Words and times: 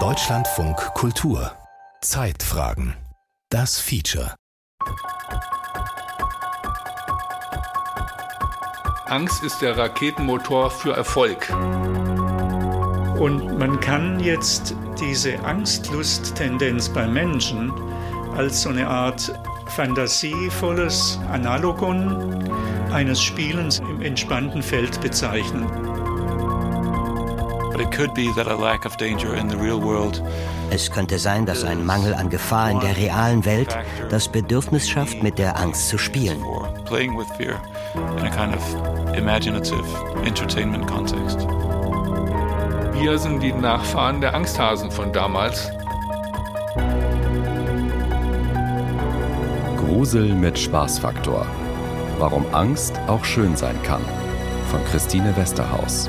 Deutschlandfunk 0.00 0.76
Kultur 0.94 1.52
Zeitfragen 2.00 2.96
Das 3.48 3.78
Feature 3.78 4.34
Angst 9.06 9.44
ist 9.44 9.62
der 9.62 9.78
Raketenmotor 9.78 10.72
für 10.72 10.94
Erfolg. 10.96 11.48
Und 13.20 13.56
man 13.56 13.78
kann 13.78 14.18
jetzt 14.18 14.74
diese 14.98 15.38
Angstlusttendenz 15.44 16.88
beim 16.88 17.12
Menschen 17.12 17.72
als 18.36 18.62
so 18.62 18.70
eine 18.70 18.88
Art 18.88 19.32
fantasievolles 19.66 21.20
Analogon 21.30 22.52
eines 22.92 23.22
Spielens 23.22 23.78
im 23.78 24.02
entspannten 24.02 24.64
Feld 24.64 25.00
bezeichnen. 25.00 25.95
Es 30.70 30.90
könnte 30.90 31.18
sein, 31.18 31.44
dass 31.46 31.62
ein 31.62 31.84
Mangel 31.84 32.14
an 32.14 32.30
Gefahr 32.30 32.70
in 32.70 32.80
der 32.80 32.96
realen 32.96 33.44
Welt 33.44 33.76
das 34.08 34.28
Bedürfnis 34.28 34.88
schafft, 34.88 35.22
mit 35.22 35.38
der 35.38 35.58
Angst 35.58 35.88
zu 35.88 35.98
spielen. 35.98 36.42
Wir 42.94 43.18
sind 43.18 43.42
die 43.42 43.52
Nachfahren 43.52 44.20
der 44.20 44.34
Angsthasen 44.34 44.90
von 44.90 45.12
damals. 45.12 45.70
Grusel 49.76 50.34
mit 50.34 50.58
Spaßfaktor. 50.58 51.46
Warum 52.18 52.46
Angst 52.52 52.98
auch 53.06 53.24
schön 53.24 53.54
sein 53.54 53.80
kann. 53.82 54.02
Von 54.70 54.82
Christine 54.86 55.36
Westerhaus. 55.36 56.08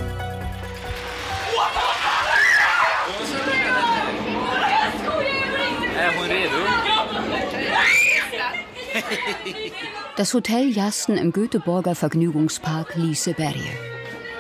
Das 10.16 10.34
Hotel 10.34 10.70
Jasten 10.70 11.18
im 11.18 11.32
Göteborger 11.32 11.96
Vergnügungspark 11.96 12.96
Liseberge. 12.96 13.70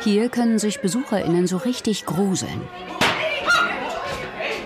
Hier 0.04 0.30
können 0.30 0.60
sich 0.60 0.80
BesucherInnen 0.80 1.48
so 1.48 1.58
richtig 1.58 2.06
gruseln. 2.06 2.62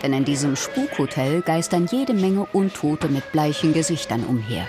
Denn 0.02 0.14
in 0.14 0.26
diesem 0.26 0.56
Spukhotel 0.56 1.42
geistern 1.42 1.88
jede 1.92 2.14
Menge 2.14 2.48
Untote 2.54 3.08
mit 3.08 3.32
bleichen 3.32 3.74
Gesichtern 3.74 4.24
umher. 4.24 4.68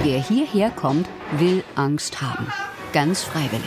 Wer 0.00 0.20
hierher 0.20 0.70
kommt, 0.70 1.08
will 1.38 1.64
Angst 1.74 2.20
haben. 2.20 2.46
Ganz 2.92 3.22
freiwillig. 3.22 3.64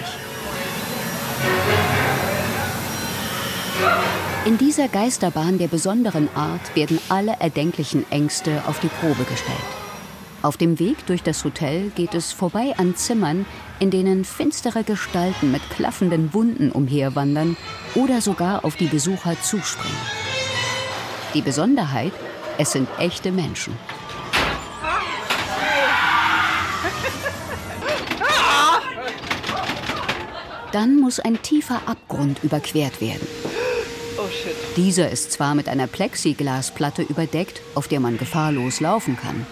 In 4.45 4.57
dieser 4.57 4.87
Geisterbahn 4.87 5.57
der 5.57 5.67
besonderen 5.67 6.30
Art 6.35 6.75
werden 6.75 6.99
alle 7.09 7.33
erdenklichen 7.39 8.09
Ängste 8.11 8.63
auf 8.67 8.80
die 8.80 8.87
Probe 8.87 9.23
gestellt. 9.23 9.78
Auf 10.41 10.55
dem 10.55 10.79
Weg 10.79 11.05
durch 11.05 11.21
das 11.21 11.43
Hotel 11.43 11.89
geht 11.95 12.13
es 12.13 12.31
vorbei 12.31 12.73
an 12.77 12.95
Zimmern, 12.95 13.45
in 13.79 13.91
denen 13.91 14.23
finstere 14.23 14.85
Gestalten 14.85 15.51
mit 15.51 15.61
klaffenden 15.69 16.33
Wunden 16.33 16.71
umherwandern 16.71 17.57
oder 17.93 18.21
sogar 18.21 18.63
auf 18.63 18.77
die 18.77 18.87
Besucher 18.87 19.35
zuspringen. 19.41 19.97
Die 21.33 21.41
Besonderheit, 21.41 22.13
es 22.57 22.71
sind 22.71 22.87
echte 22.97 23.33
Menschen. 23.33 23.77
Dann 30.71 30.99
muss 30.99 31.19
ein 31.19 31.41
tiefer 31.41 31.81
Abgrund 31.85 32.43
überquert 32.43 33.01
werden. 33.01 33.27
Dieser 34.77 35.09
ist 35.09 35.31
zwar 35.31 35.55
mit 35.55 35.67
einer 35.67 35.87
Plexiglasplatte 35.87 37.01
überdeckt, 37.01 37.61
auf 37.75 37.87
der 37.87 37.99
man 37.99 38.17
gefahrlos 38.17 38.79
laufen 38.79 39.17
kann. 39.17 39.45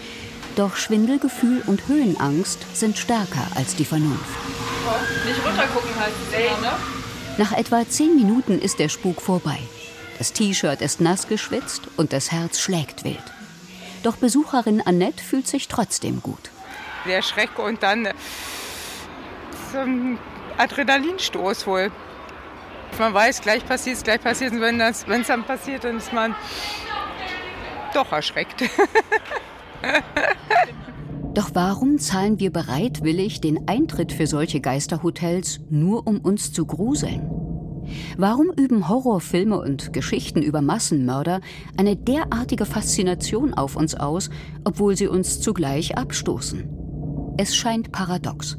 Doch 0.57 0.75
Schwindelgefühl 0.75 1.61
und 1.67 1.87
Höhenangst 1.87 2.57
sind 2.75 2.97
stärker 2.97 3.45
als 3.53 3.75
die 3.75 3.85
Vernunft. 3.85 4.25
Nicht 5.27 5.45
runtergucken 5.45 5.95
halt. 5.99 6.13
Ey, 6.33 6.49
ne? 6.59 6.71
Nach 7.37 7.51
etwa 7.51 7.87
zehn 7.87 8.15
Minuten 8.15 8.57
ist 8.57 8.79
der 8.79 8.89
Spuk 8.89 9.21
vorbei. 9.21 9.59
Das 10.17 10.33
T-Shirt 10.33 10.81
ist 10.81 10.99
nass 10.99 11.27
geschwitzt 11.27 11.83
und 11.95 12.11
das 12.11 12.31
Herz 12.31 12.59
schlägt 12.59 13.03
wild. 13.03 13.21
Doch 14.01 14.15
Besucherin 14.15 14.81
Annette 14.81 15.23
fühlt 15.23 15.47
sich 15.47 15.67
trotzdem 15.67 16.23
gut. 16.23 16.49
Der 17.05 17.21
Schreck 17.21 17.59
und 17.59 17.83
dann 17.83 18.09
so 19.71 19.77
ein 19.77 20.17
Adrenalinstoß 20.57 21.67
wohl. 21.67 21.91
Man 22.97 23.13
weiß, 23.13 23.41
gleich 23.41 23.63
passiert 23.63 23.97
es, 23.97 24.03
gleich 24.03 24.21
passiert 24.21 24.53
es. 24.53 24.59
Wenn 25.07 25.21
es 25.21 25.27
dann 25.27 25.43
passiert, 25.43 25.83
dann 25.83 25.97
ist 25.97 26.11
man 26.11 26.35
doch 27.93 28.11
erschreckt. 28.11 28.63
Doch 31.33 31.51
warum 31.53 31.99
zahlen 31.99 32.39
wir 32.39 32.51
bereitwillig 32.51 33.41
den 33.41 33.67
Eintritt 33.67 34.11
für 34.11 34.25
solche 34.25 34.59
Geisterhotels 34.59 35.59
nur 35.69 36.07
um 36.07 36.19
uns 36.19 36.51
zu 36.51 36.65
gruseln? 36.65 37.29
Warum 38.17 38.51
üben 38.55 38.89
Horrorfilme 38.89 39.59
und 39.59 39.93
Geschichten 39.93 40.41
über 40.41 40.61
Massenmörder 40.61 41.41
eine 41.77 41.95
derartige 41.95 42.65
Faszination 42.65 43.53
auf 43.53 43.75
uns 43.75 43.95
aus, 43.95 44.29
obwohl 44.63 44.97
sie 44.97 45.07
uns 45.07 45.39
zugleich 45.39 45.97
abstoßen? 45.97 46.67
Es 47.37 47.55
scheint 47.55 47.91
paradox. 47.91 48.57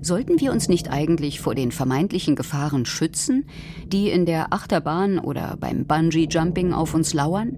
Sollten 0.00 0.40
wir 0.40 0.50
uns 0.50 0.68
nicht 0.68 0.90
eigentlich 0.90 1.40
vor 1.40 1.54
den 1.54 1.70
vermeintlichen 1.70 2.34
Gefahren 2.34 2.84
schützen, 2.84 3.46
die 3.86 4.10
in 4.10 4.26
der 4.26 4.52
Achterbahn 4.52 5.20
oder 5.20 5.56
beim 5.56 5.86
Bungee-Jumping 5.86 6.72
auf 6.72 6.94
uns 6.94 7.14
lauern? 7.14 7.56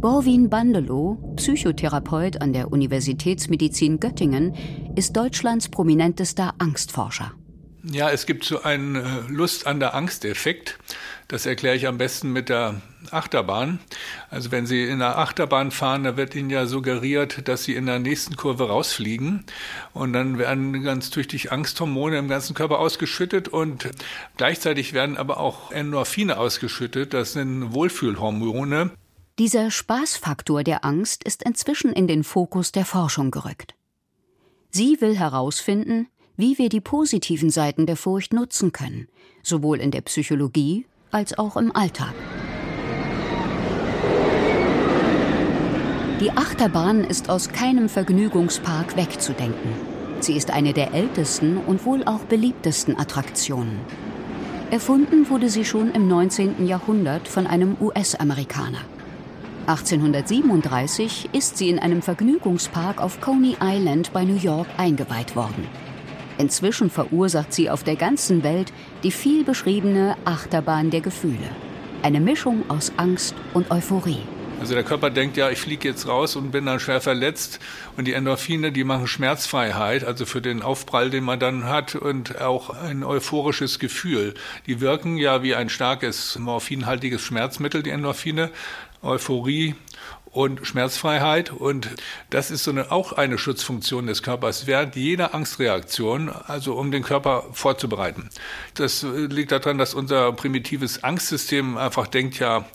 Borwin 0.00 0.50
Bandelow, 0.50 1.16
Psychotherapeut 1.36 2.42
an 2.42 2.52
der 2.52 2.70
Universitätsmedizin 2.70 3.98
Göttingen, 3.98 4.54
ist 4.94 5.16
Deutschlands 5.16 5.70
prominentester 5.70 6.54
Angstforscher. 6.58 7.32
Ja, 7.82 8.10
es 8.10 8.26
gibt 8.26 8.44
so 8.44 8.62
einen 8.62 8.96
äh, 8.96 9.00
Lust 9.28 9.66
an 9.66 9.80
der 9.80 9.94
Angst-Effekt. 9.94 10.78
Das 11.28 11.46
erkläre 11.46 11.76
ich 11.76 11.86
am 11.86 11.96
besten 11.96 12.32
mit 12.32 12.50
der 12.50 12.82
Achterbahn. 13.10 13.78
Also 14.28 14.52
wenn 14.52 14.66
Sie 14.66 14.84
in 14.84 14.98
der 14.98 15.18
Achterbahn 15.18 15.70
fahren, 15.70 16.04
da 16.04 16.16
wird 16.16 16.34
Ihnen 16.34 16.50
ja 16.50 16.66
suggeriert, 16.66 17.48
dass 17.48 17.64
Sie 17.64 17.74
in 17.74 17.86
der 17.86 17.98
nächsten 17.98 18.36
Kurve 18.36 18.68
rausfliegen. 18.68 19.44
Und 19.94 20.12
dann 20.12 20.36
werden 20.38 20.82
ganz 20.82 21.10
tüchtig 21.10 21.52
Angsthormone 21.52 22.18
im 22.18 22.28
ganzen 22.28 22.54
Körper 22.54 22.80
ausgeschüttet 22.80 23.48
und 23.48 23.88
gleichzeitig 24.36 24.92
werden 24.92 25.16
aber 25.16 25.38
auch 25.38 25.70
Endorphine 25.70 26.38
ausgeschüttet. 26.38 27.14
Das 27.14 27.32
sind 27.32 27.72
Wohlfühlhormone. 27.72 28.90
Dieser 29.38 29.70
Spaßfaktor 29.70 30.64
der 30.64 30.86
Angst 30.86 31.22
ist 31.22 31.42
inzwischen 31.42 31.92
in 31.92 32.06
den 32.06 32.24
Fokus 32.24 32.72
der 32.72 32.86
Forschung 32.86 33.30
gerückt. 33.30 33.74
Sie 34.70 34.98
will 35.02 35.14
herausfinden, 35.14 36.08
wie 36.38 36.56
wir 36.56 36.70
die 36.70 36.80
positiven 36.80 37.50
Seiten 37.50 37.84
der 37.84 37.98
Furcht 37.98 38.32
nutzen 38.32 38.72
können, 38.72 39.08
sowohl 39.42 39.80
in 39.80 39.90
der 39.90 40.00
Psychologie 40.00 40.86
als 41.10 41.36
auch 41.36 41.58
im 41.58 41.74
Alltag. 41.76 42.14
Die 46.20 46.30
Achterbahn 46.30 47.04
ist 47.04 47.28
aus 47.28 47.50
keinem 47.50 47.90
Vergnügungspark 47.90 48.96
wegzudenken. 48.96 49.70
Sie 50.20 50.34
ist 50.34 50.50
eine 50.50 50.72
der 50.72 50.94
ältesten 50.94 51.58
und 51.58 51.84
wohl 51.84 52.04
auch 52.04 52.20
beliebtesten 52.20 52.98
Attraktionen. 52.98 53.80
Erfunden 54.70 55.28
wurde 55.28 55.50
sie 55.50 55.66
schon 55.66 55.90
im 55.90 56.08
19. 56.08 56.66
Jahrhundert 56.66 57.28
von 57.28 57.46
einem 57.46 57.76
US-Amerikaner. 57.78 58.80
1837 59.66 61.30
ist 61.32 61.58
sie 61.58 61.70
in 61.70 61.80
einem 61.80 62.00
Vergnügungspark 62.00 63.00
auf 63.00 63.20
Coney 63.20 63.56
Island 63.60 64.12
bei 64.12 64.24
New 64.24 64.36
York 64.36 64.68
eingeweiht 64.76 65.34
worden. 65.34 65.66
Inzwischen 66.38 66.88
verursacht 66.88 67.52
sie 67.52 67.68
auf 67.68 67.82
der 67.82 67.96
ganzen 67.96 68.44
Welt 68.44 68.72
die 69.02 69.10
viel 69.10 69.42
beschriebene 69.42 70.16
Achterbahn 70.24 70.90
der 70.90 71.00
Gefühle. 71.00 71.50
Eine 72.02 72.20
Mischung 72.20 72.62
aus 72.70 72.92
Angst 72.96 73.34
und 73.54 73.72
Euphorie. 73.72 74.22
Also 74.58 74.74
der 74.74 74.84
Körper 74.84 75.10
denkt, 75.10 75.36
ja, 75.36 75.50
ich 75.50 75.58
fliege 75.58 75.86
jetzt 75.86 76.08
raus 76.08 76.34
und 76.34 76.50
bin 76.50 76.64
dann 76.64 76.80
schwer 76.80 77.02
verletzt. 77.02 77.60
Und 77.96 78.06
die 78.06 78.14
Endorphine, 78.14 78.72
die 78.72 78.84
machen 78.84 79.06
Schmerzfreiheit, 79.06 80.02
also 80.02 80.24
für 80.24 80.40
den 80.40 80.62
Aufprall, 80.62 81.10
den 81.10 81.24
man 81.24 81.38
dann 81.38 81.64
hat 81.64 81.94
und 81.94 82.40
auch 82.40 82.70
ein 82.70 83.04
euphorisches 83.04 83.78
Gefühl. 83.78 84.32
Die 84.66 84.80
wirken 84.80 85.18
ja 85.18 85.42
wie 85.42 85.54
ein 85.54 85.68
starkes 85.68 86.38
morphinhaltiges 86.38 87.20
Schmerzmittel, 87.20 87.82
die 87.82 87.90
Endorphine. 87.90 88.50
Euphorie 89.06 89.74
und 90.36 90.66
Schmerzfreiheit. 90.66 91.50
Und 91.50 91.88
das 92.30 92.50
ist 92.50 92.64
so 92.64 92.70
eine, 92.70 92.92
auch 92.92 93.12
eine 93.12 93.38
Schutzfunktion 93.38 94.06
des 94.06 94.22
Körpers 94.22 94.66
während 94.66 94.94
jeder 94.94 95.34
Angstreaktion, 95.34 96.28
also 96.28 96.74
um 96.74 96.90
den 96.90 97.02
Körper 97.02 97.44
vorzubereiten. 97.52 98.28
Das 98.74 99.02
liegt 99.02 99.50
daran, 99.50 99.78
dass 99.78 99.94
unser 99.94 100.32
primitives 100.32 101.02
Angstsystem 101.02 101.78
einfach 101.78 102.06
denkt, 102.06 102.38
ja, 102.38 102.66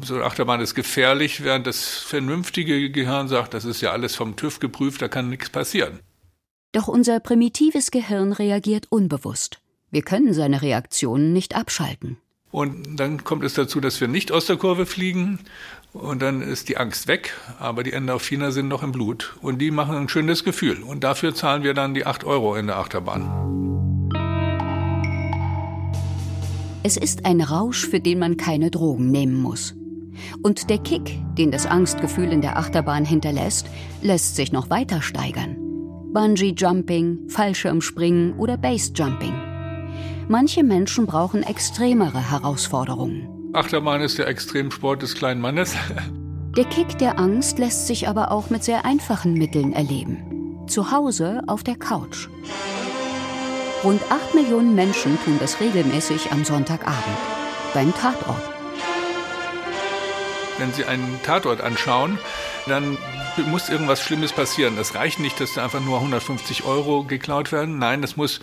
so 0.00 0.14
eine 0.14 0.24
Achterbahn 0.24 0.60
ist 0.60 0.74
gefährlich, 0.74 1.44
während 1.44 1.66
das 1.66 1.98
vernünftige 1.98 2.90
Gehirn 2.90 3.28
sagt, 3.28 3.52
das 3.52 3.66
ist 3.66 3.82
ja 3.82 3.92
alles 3.92 4.16
vom 4.16 4.36
TÜV 4.36 4.58
geprüft, 4.58 5.02
da 5.02 5.08
kann 5.08 5.28
nichts 5.28 5.50
passieren. 5.50 6.00
Doch 6.72 6.88
unser 6.88 7.20
primitives 7.20 7.90
Gehirn 7.90 8.32
reagiert 8.32 8.86
unbewusst. 8.88 9.60
Wir 9.90 10.00
können 10.00 10.32
seine 10.32 10.62
Reaktionen 10.62 11.34
nicht 11.34 11.54
abschalten. 11.54 12.16
Und 12.52 13.00
dann 13.00 13.24
kommt 13.24 13.42
es 13.44 13.54
dazu, 13.54 13.80
dass 13.80 14.00
wir 14.00 14.08
nicht 14.08 14.30
aus 14.30 14.44
der 14.44 14.56
Kurve 14.56 14.86
fliegen. 14.86 15.40
Und 15.94 16.22
dann 16.22 16.42
ist 16.42 16.68
die 16.68 16.76
Angst 16.76 17.08
weg, 17.08 17.34
aber 17.58 17.82
die 17.82 17.92
Endorphine 17.92 18.52
sind 18.52 18.68
noch 18.68 18.82
im 18.82 18.92
Blut. 18.92 19.36
Und 19.42 19.58
die 19.58 19.70
machen 19.70 19.96
ein 19.96 20.08
schönes 20.08 20.44
Gefühl. 20.44 20.82
Und 20.82 21.02
dafür 21.02 21.34
zahlen 21.34 21.64
wir 21.64 21.74
dann 21.74 21.94
die 21.94 22.06
8 22.06 22.24
Euro 22.24 22.54
in 22.54 22.66
der 22.66 22.76
Achterbahn. 22.78 24.10
Es 26.82 26.96
ist 26.96 27.24
ein 27.24 27.40
Rausch, 27.40 27.86
für 27.86 28.00
den 28.00 28.18
man 28.18 28.36
keine 28.36 28.70
Drogen 28.70 29.10
nehmen 29.10 29.40
muss. 29.40 29.74
Und 30.42 30.68
der 30.68 30.78
Kick, 30.78 31.18
den 31.38 31.50
das 31.50 31.66
Angstgefühl 31.66 32.30
in 32.32 32.42
der 32.42 32.58
Achterbahn 32.58 33.04
hinterlässt, 33.04 33.66
lässt 34.02 34.36
sich 34.36 34.52
noch 34.52 34.68
weiter 34.68 35.00
steigern. 35.00 35.56
Bungee-Jumping, 36.12 37.28
Fallschirmspringen 37.28 38.34
oder 38.34 38.58
Base-Jumping. 38.58 39.51
Manche 40.32 40.62
Menschen 40.62 41.04
brauchen 41.04 41.42
extremere 41.42 42.30
Herausforderungen. 42.30 43.50
Achterbahn 43.52 44.00
ist 44.00 44.16
der 44.16 44.28
Extremsport 44.28 45.02
des 45.02 45.14
kleinen 45.14 45.42
Mannes. 45.42 45.76
Der 46.56 46.64
Kick 46.64 46.96
der 46.96 47.18
Angst 47.18 47.58
lässt 47.58 47.86
sich 47.86 48.08
aber 48.08 48.30
auch 48.30 48.48
mit 48.48 48.64
sehr 48.64 48.86
einfachen 48.86 49.34
Mitteln 49.34 49.74
erleben. 49.74 50.64
Zu 50.68 50.90
Hause 50.90 51.42
auf 51.48 51.62
der 51.62 51.76
Couch. 51.76 52.28
Rund 53.84 54.00
8 54.08 54.34
Millionen 54.34 54.74
Menschen 54.74 55.18
tun 55.22 55.36
das 55.38 55.60
regelmäßig 55.60 56.32
am 56.32 56.46
Sonntagabend. 56.46 57.18
Beim 57.74 57.92
Tatort. 57.92 58.42
Wenn 60.56 60.72
Sie 60.72 60.86
einen 60.86 61.20
Tatort 61.24 61.60
anschauen, 61.60 62.18
dann 62.66 62.96
muss 63.38 63.68
irgendwas 63.68 64.02
Schlimmes 64.02 64.32
passieren. 64.32 64.76
Das 64.76 64.94
reicht 64.94 65.18
nicht, 65.18 65.40
dass 65.40 65.54
da 65.54 65.64
einfach 65.64 65.80
nur 65.80 65.98
150 65.98 66.64
Euro 66.64 67.04
geklaut 67.04 67.52
werden. 67.52 67.78
Nein, 67.78 68.02
es 68.02 68.16
muss 68.16 68.40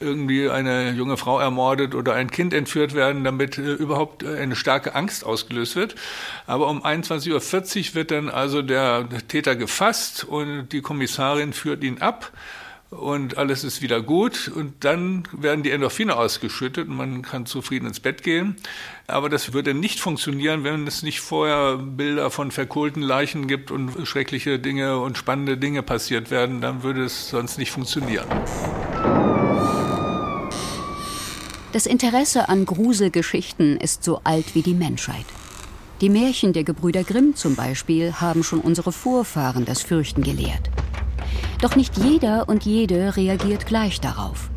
irgendwie 0.00 0.48
eine 0.48 0.90
junge 0.90 1.16
Frau 1.16 1.38
ermordet 1.38 1.94
oder 1.94 2.14
ein 2.14 2.30
Kind 2.30 2.52
entführt 2.52 2.94
werden, 2.94 3.24
damit 3.24 3.58
äh, 3.58 3.72
überhaupt 3.72 4.24
eine 4.24 4.56
starke 4.56 4.94
Angst 4.94 5.24
ausgelöst 5.24 5.76
wird. 5.76 5.94
Aber 6.46 6.68
um 6.68 6.84
21.40 6.84 7.30
Uhr 7.90 7.94
wird 7.94 8.10
dann 8.10 8.28
also 8.28 8.62
der 8.62 9.08
Täter 9.28 9.56
gefasst 9.56 10.24
und 10.24 10.68
die 10.70 10.82
Kommissarin 10.82 11.52
führt 11.52 11.84
ihn 11.84 12.00
ab 12.00 12.32
und 12.92 13.38
alles 13.38 13.64
ist 13.64 13.80
wieder 13.80 14.02
gut 14.02 14.50
und 14.54 14.84
dann 14.84 15.24
werden 15.32 15.62
die 15.62 15.70
Endorphine 15.70 16.16
ausgeschüttet 16.16 16.88
und 16.88 16.96
man 16.96 17.22
kann 17.22 17.46
zufrieden 17.46 17.86
ins 17.86 18.00
Bett 18.00 18.22
gehen. 18.22 18.56
Aber 19.06 19.28
das 19.28 19.54
würde 19.54 19.72
nicht 19.72 19.98
funktionieren, 19.98 20.62
wenn 20.62 20.86
es 20.86 21.02
nicht 21.02 21.20
vorher 21.20 21.78
Bilder 21.78 22.30
von 22.30 22.50
verkohlten 22.50 23.02
Leichen 23.02 23.46
gibt 23.46 23.70
und 23.70 24.06
schreckliche 24.06 24.58
Dinge 24.58 24.98
und 24.98 25.16
spannende 25.16 25.56
Dinge 25.56 25.82
passiert 25.82 26.30
werden, 26.30 26.60
dann 26.60 26.82
würde 26.82 27.04
es 27.04 27.30
sonst 27.30 27.58
nicht 27.58 27.70
funktionieren. 27.70 28.26
Das 31.72 31.86
Interesse 31.86 32.50
an 32.50 32.66
Gruselgeschichten 32.66 33.78
ist 33.78 34.04
so 34.04 34.20
alt 34.24 34.54
wie 34.54 34.60
die 34.60 34.74
Menschheit. 34.74 35.24
Die 36.02 36.10
Märchen 36.10 36.52
der 36.52 36.64
Gebrüder 36.64 37.04
Grimm 37.04 37.36
zum 37.36 37.54
Beispiel 37.56 38.12
haben 38.14 38.42
schon 38.42 38.60
unsere 38.60 38.92
Vorfahren 38.92 39.64
das 39.64 39.82
Fürchten 39.82 40.22
gelehrt. 40.22 40.68
Doch 41.62 41.76
nicht 41.76 41.96
jeder 41.96 42.48
und 42.48 42.64
jede 42.64 43.16
reagiert 43.16 43.66
gleich 43.66 44.00
darauf. 44.00 44.50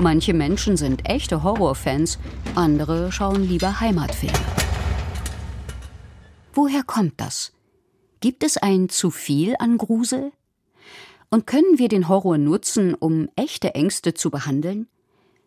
Manche 0.00 0.34
Menschen 0.34 0.76
sind 0.76 1.08
echte 1.08 1.44
Horrorfans, 1.44 2.18
andere 2.56 3.12
schauen 3.12 3.48
lieber 3.48 3.78
Heimatfilme. 3.78 4.34
Woher 6.52 6.82
kommt 6.82 7.20
das? 7.20 7.52
Gibt 8.18 8.42
es 8.42 8.56
ein 8.56 8.88
zu 8.88 9.12
viel 9.12 9.54
an 9.60 9.78
Grusel? 9.78 10.32
Und 11.30 11.46
können 11.46 11.78
wir 11.78 11.86
den 11.86 12.08
Horror 12.08 12.36
nutzen, 12.36 12.94
um 12.94 13.28
echte 13.36 13.76
Ängste 13.76 14.14
zu 14.14 14.28
behandeln? 14.30 14.88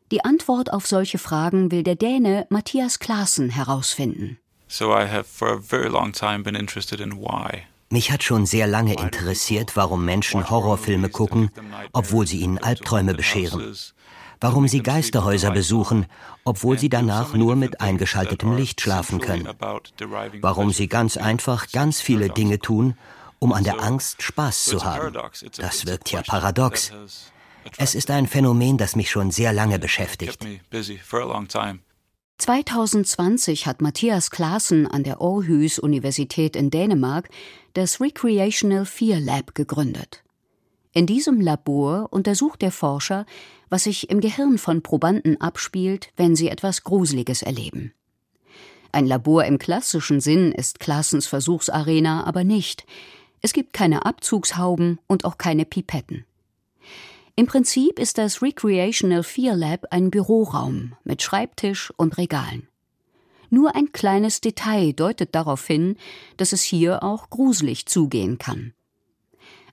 Die 0.10 0.24
Antwort 0.24 0.72
auf 0.72 0.88
solche 0.88 1.18
Fragen 1.18 1.70
will 1.70 1.84
der 1.84 1.96
Däne 1.96 2.48
Matthias 2.50 3.00
Klaassen 3.00 3.50
herausfinden. 3.50 4.40
So 4.70 4.94
I 4.94 5.06
have 5.06 5.26
for 5.26 5.50
a 5.50 5.60
very 5.60 5.90
long 5.90 6.14
time 6.14 6.44
been 6.44 6.56
interested 6.56 7.02
in 7.02 7.18
why 7.18 7.64
mich 7.90 8.12
hat 8.12 8.24
schon 8.24 8.46
sehr 8.46 8.68
lange 8.68 8.96
interessiert, 8.96 9.76
warum 9.76 10.06
Menschen 10.06 10.50
Horrorfilme 10.50 11.10
gucken, 11.10 11.52
obwohl 11.92 12.28
sie 12.28 12.40
ihnen 12.40 12.58
Albträume 12.58 13.14
bescheren. 13.14 13.76
Warum 14.40 14.68
sie 14.68 14.84
Geisterhäuser 14.84 15.52
besuchen, 15.52 16.06
obwohl 16.44 16.78
sie 16.78 16.90
danach 16.90 17.34
nur 17.34 17.56
mit 17.56 17.80
eingeschaltetem 17.82 18.58
Licht 18.58 18.82
schlafen 18.82 19.20
können. 19.20 19.48
Warum 20.42 20.72
sie 20.72 20.88
ganz 20.88 21.18
einfach 21.18 21.72
ganz 21.72 22.02
viele 22.02 22.30
Dinge 22.30 22.60
tun, 22.60 22.96
um 23.40 23.54
an 23.54 23.64
der 23.64 23.82
Angst 23.82 24.22
Spaß 24.22 24.66
zu 24.66 24.84
haben. 24.84 25.18
Das 25.58 25.86
wirkt 25.86 26.12
ja 26.12 26.22
paradox. 26.22 26.92
Es 27.78 27.96
ist 27.96 28.10
ein 28.12 28.28
Phänomen, 28.28 28.78
das 28.78 28.96
mich 28.96 29.10
schon 29.10 29.32
sehr 29.32 29.54
lange 29.54 29.80
beschäftigt. 29.80 30.46
2020 32.38 33.68
hat 33.68 33.82
Matthias 33.82 34.32
Klaassen 34.32 34.88
an 34.88 35.04
der 35.04 35.22
Aarhus 35.22 35.80
Universität 35.80 36.56
in 36.56 36.72
Dänemark 36.72 37.30
das 37.74 38.00
Recreational 38.00 38.86
Fear 38.86 39.20
Lab 39.20 39.56
gegründet. 39.56 40.24
In 40.94 41.08
diesem 41.08 41.42
Labor 41.42 42.08
untersucht 42.12 42.62
der 42.62 42.72
Forscher, 42.72 43.26
was 43.70 43.86
sich 43.86 44.12
im 44.12 44.22
Gehirn 44.22 44.60
von 44.60 44.84
Probanden 44.84 45.42
abspielt, 45.42 46.10
wenn 46.16 46.36
sie 46.36 46.50
etwas 46.50 46.84
Gruseliges 46.84 47.42
erleben. 47.42 47.94
Ein 48.92 49.08
Labor 49.08 49.46
im 49.46 49.58
klassischen 49.58 50.22
Sinn 50.22 50.52
ist 50.52 50.80
Klassens 50.80 51.26
Versuchsarena 51.26 52.26
aber 52.26 52.44
nicht. 52.44 52.86
Es 53.42 53.54
gibt 53.54 53.74
keine 53.74 54.06
Abzugshauben 54.06 55.00
und 55.08 55.26
auch 55.26 55.40
keine 55.40 55.66
Pipetten. 55.66 56.26
Im 57.36 57.48
Prinzip 57.48 57.98
ist 57.98 58.20
das 58.20 58.44
Recreational 58.44 59.24
Fear 59.24 59.56
Lab 59.56 59.88
ein 59.90 60.12
Büroraum 60.12 60.96
mit 61.04 61.24
Schreibtisch 61.24 61.92
und 61.98 62.20
Regalen. 62.20 62.68
Nur 63.54 63.76
ein 63.76 63.92
kleines 63.92 64.42
Detail 64.42 64.94
deutet 64.94 65.36
darauf 65.36 65.68
hin, 65.68 65.96
dass 66.38 66.54
es 66.54 66.64
hier 66.64 67.04
auch 67.04 67.30
gruselig 67.30 67.86
zugehen 67.86 68.40
kann. 68.40 68.74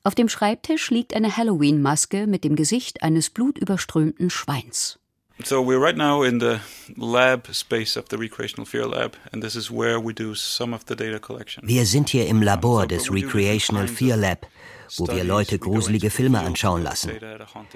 Auf 0.05 0.15
dem 0.15 0.29
Schreibtisch 0.29 0.91
liegt 0.91 1.15
eine 1.15 1.35
Halloween-Maske 1.35 2.27
mit 2.27 2.45
dem 2.45 2.57
Gesicht 2.57 3.03
eines 3.03 3.31
blutüberströmten 3.31 4.29
Schweins. 4.29 4.99
So 5.43 5.65
we're 5.65 5.81
right 5.81 5.97
now 5.97 6.23
in 6.23 6.41
the 6.41 6.59
lab 6.99 7.49
space 7.55 7.97
of 7.97 8.05
the 8.11 8.17
Recreational 8.17 8.67
Fear 8.67 8.87
Lab 8.87 9.17
and 9.33 9.43
this 9.43 9.57
is 9.57 9.71
where 9.71 9.99
we 9.99 10.13
do 10.13 10.35
some 10.35 10.75
of 10.77 10.83
the 10.87 10.95
data 10.95 11.19
collection. 11.19 11.67
Wir 11.67 11.87
sind 11.87 12.11
hier 12.11 12.27
im 12.27 12.43
Labor 12.43 12.87
des 12.87 13.11
Recreational 13.11 13.89
Fear 13.89 14.19
Lab 14.19 14.47
wo 14.97 15.07
wir 15.09 15.25
Leute 15.25 15.59
gruselige 15.59 16.11
Filme 16.11 16.41
anschauen 16.41 16.83
lassen. 16.83 17.13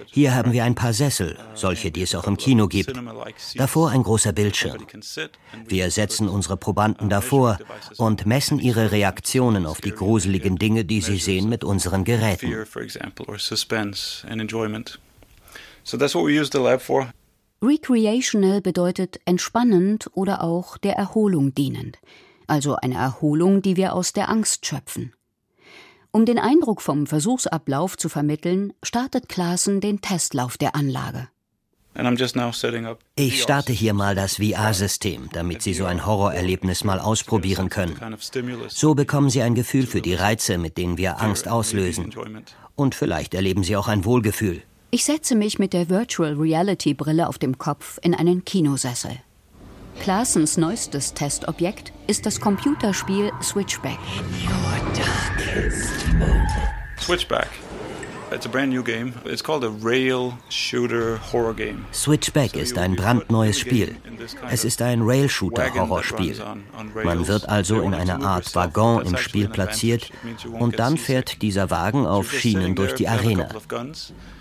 Hier 0.07 0.35
haben 0.35 0.53
wir 0.53 0.65
ein 0.65 0.75
paar 0.75 0.93
Sessel, 0.93 1.39
solche, 1.55 1.91
die 1.91 2.03
es 2.03 2.15
auch 2.15 2.27
im 2.27 2.37
Kino 2.37 2.69
gibt. 2.69 2.93
Davor 3.57 3.91
ein 3.91 4.03
großer 4.03 4.33
Bildschirm. 4.33 4.87
Wir 5.67 5.91
setzen 5.91 6.29
unsere 6.29 6.57
Probanden 6.57 7.09
davor 7.09 7.59
und 7.97 8.27
messen 8.27 8.59
ihre 8.59 8.91
Reaktionen 8.93 9.67
auf 9.67 9.81
die 9.81 9.93
gruseligen 9.93 10.57
Dinge, 10.57 10.85
die 10.85 11.01
sie 11.01 11.19
sehen, 11.19 11.49
mit 11.49 11.65
unseren 11.65 12.05
Geräten. 12.05 12.53
Recreational 17.63 18.61
bedeutet 18.61 19.21
entspannend 19.25 20.11
oder 20.13 20.43
auch 20.43 20.77
der 20.77 20.97
Erholung 20.97 21.55
dienend. 21.55 21.99
Also 22.47 22.77
eine 22.77 22.97
Erholung, 22.97 23.63
die 23.63 23.77
wir 23.77 23.95
aus 23.95 24.13
der 24.13 24.29
Angst 24.29 24.67
schöpfen. 24.67 25.15
Um 26.15 26.27
den 26.27 26.39
Eindruck 26.39 26.81
vom 26.81 27.09
Versuchsablauf 27.09 27.97
zu 27.97 28.09
vermitteln, 28.09 28.73
startet 28.85 29.29
Klaassen 29.29 29.81
den 29.81 30.01
Testlauf 30.01 30.57
der 30.57 30.77
Anlage. 30.77 31.27
Ich 33.17 33.43
starte 33.43 33.73
hier 33.73 33.95
mal 33.95 34.15
das 34.15 34.37
VR-System, 34.37 35.29
damit 35.33 35.63
Sie 35.63 35.75
so 35.75 35.87
ein 35.87 36.07
Horrorerlebnis 36.07 36.85
mal 36.85 37.01
ausprobieren 37.01 37.69
können. 37.69 37.99
So 38.69 38.95
bekommen 38.95 39.29
Sie 39.29 39.43
ein 39.43 39.57
Gefühl 39.57 39.89
für 39.89 40.03
die 40.03 40.15
Reize, 40.15 40.57
mit 40.57 40.79
denen 40.79 40.99
wir 40.99 41.21
Angst 41.21 41.49
auslösen. 41.49 42.15
Und 42.77 42.95
vielleicht 42.95 43.35
erleben 43.35 43.65
Sie 43.65 43.77
auch 43.77 43.89
ein 43.89 44.05
Wohlgefühl. 44.05 44.63
Ich 44.93 45.05
setze 45.05 45.35
mich 45.35 45.59
mit 45.59 45.73
der 45.73 45.89
Virtual 45.89 46.35
Reality 46.35 46.95
Brille 46.95 47.29
auf 47.29 47.39
dem 47.39 47.59
Kopf 47.59 47.99
in 48.03 48.15
einen 48.15 48.45
Kinosessel. 48.45 49.19
Klaassens 50.01 50.57
neuestes 50.57 51.15
Testobjekt 51.15 51.93
ist 52.07 52.27
das 52.27 52.41
Computerspiel 52.41 53.33
Switchback. 53.43 53.99
Switchback. 57.01 57.49
It's 58.33 58.47
a 58.47 58.49
brand 58.49 58.73
new 58.73 58.83
game. 58.83 59.15
It's 59.25 59.43
called 59.43 59.63
a 59.63 59.71
rail 59.83 60.37
shooter 60.49 61.21
horror 61.33 61.55
game. 61.55 61.85
Switchback 61.93 62.57
ist 62.57 62.77
ein 62.79 62.97
brandneues 62.97 63.59
Spiel. 63.59 63.97
Es 64.51 64.65
ist 64.65 64.83
ein 64.83 65.03
Rail-Shooter-Horrorspiel. 65.03 66.43
Man 67.05 67.29
wird 67.29 67.49
also 67.49 67.81
in 67.83 67.95
einer 67.95 68.25
Art 68.25 68.55
Waggon 68.55 69.07
im 69.07 69.17
Spiel 69.17 69.49
platziert 69.49 70.11
und 70.59 70.79
dann 70.79 70.97
fährt 70.97 71.43
dieser 71.43 71.71
Wagen 71.71 72.07
auf 72.07 72.33
Schienen 72.33 72.75
durch 72.75 72.95
die 72.95 73.09
Arena. 73.09 73.49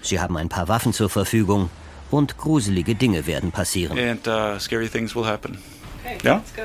Sie 0.02 0.20
haben 0.20 0.38
ein 0.38 0.50
paar 0.50 0.68
Waffen 0.68 0.94
zur 0.94 1.10
Verfügung 1.10 1.70
und 2.14 2.38
gruselige 2.38 2.96
Dinge 2.96 3.26
werden 3.26 3.52
passieren. 3.52 3.98
And, 3.98 4.28
uh, 4.28 4.60
scary 4.60 4.88
things 4.88 5.16
will 5.16 5.26
happen. 5.26 5.58
Okay, 6.06 6.18
yeah? 6.24 6.36
let's 6.36 6.56
go. 6.56 6.64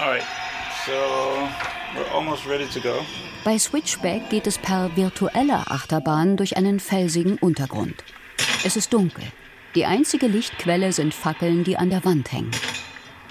All 0.00 0.10
right. 0.12 0.22
So 0.86 0.92
Bei 3.44 3.58
Switchback 3.58 4.30
geht 4.30 4.46
es 4.46 4.58
per 4.58 4.94
virtueller 4.94 5.70
Achterbahn 5.70 6.36
durch 6.36 6.56
einen 6.56 6.78
felsigen 6.78 7.38
Untergrund. 7.38 8.04
Es 8.64 8.76
ist 8.76 8.92
dunkel. 8.92 9.24
Die 9.74 9.86
einzige 9.86 10.26
Lichtquelle 10.26 10.92
sind 10.92 11.14
Fackeln, 11.14 11.64
die 11.64 11.76
an 11.76 11.90
der 11.90 12.04
Wand 12.04 12.32
hängen. 12.32 12.52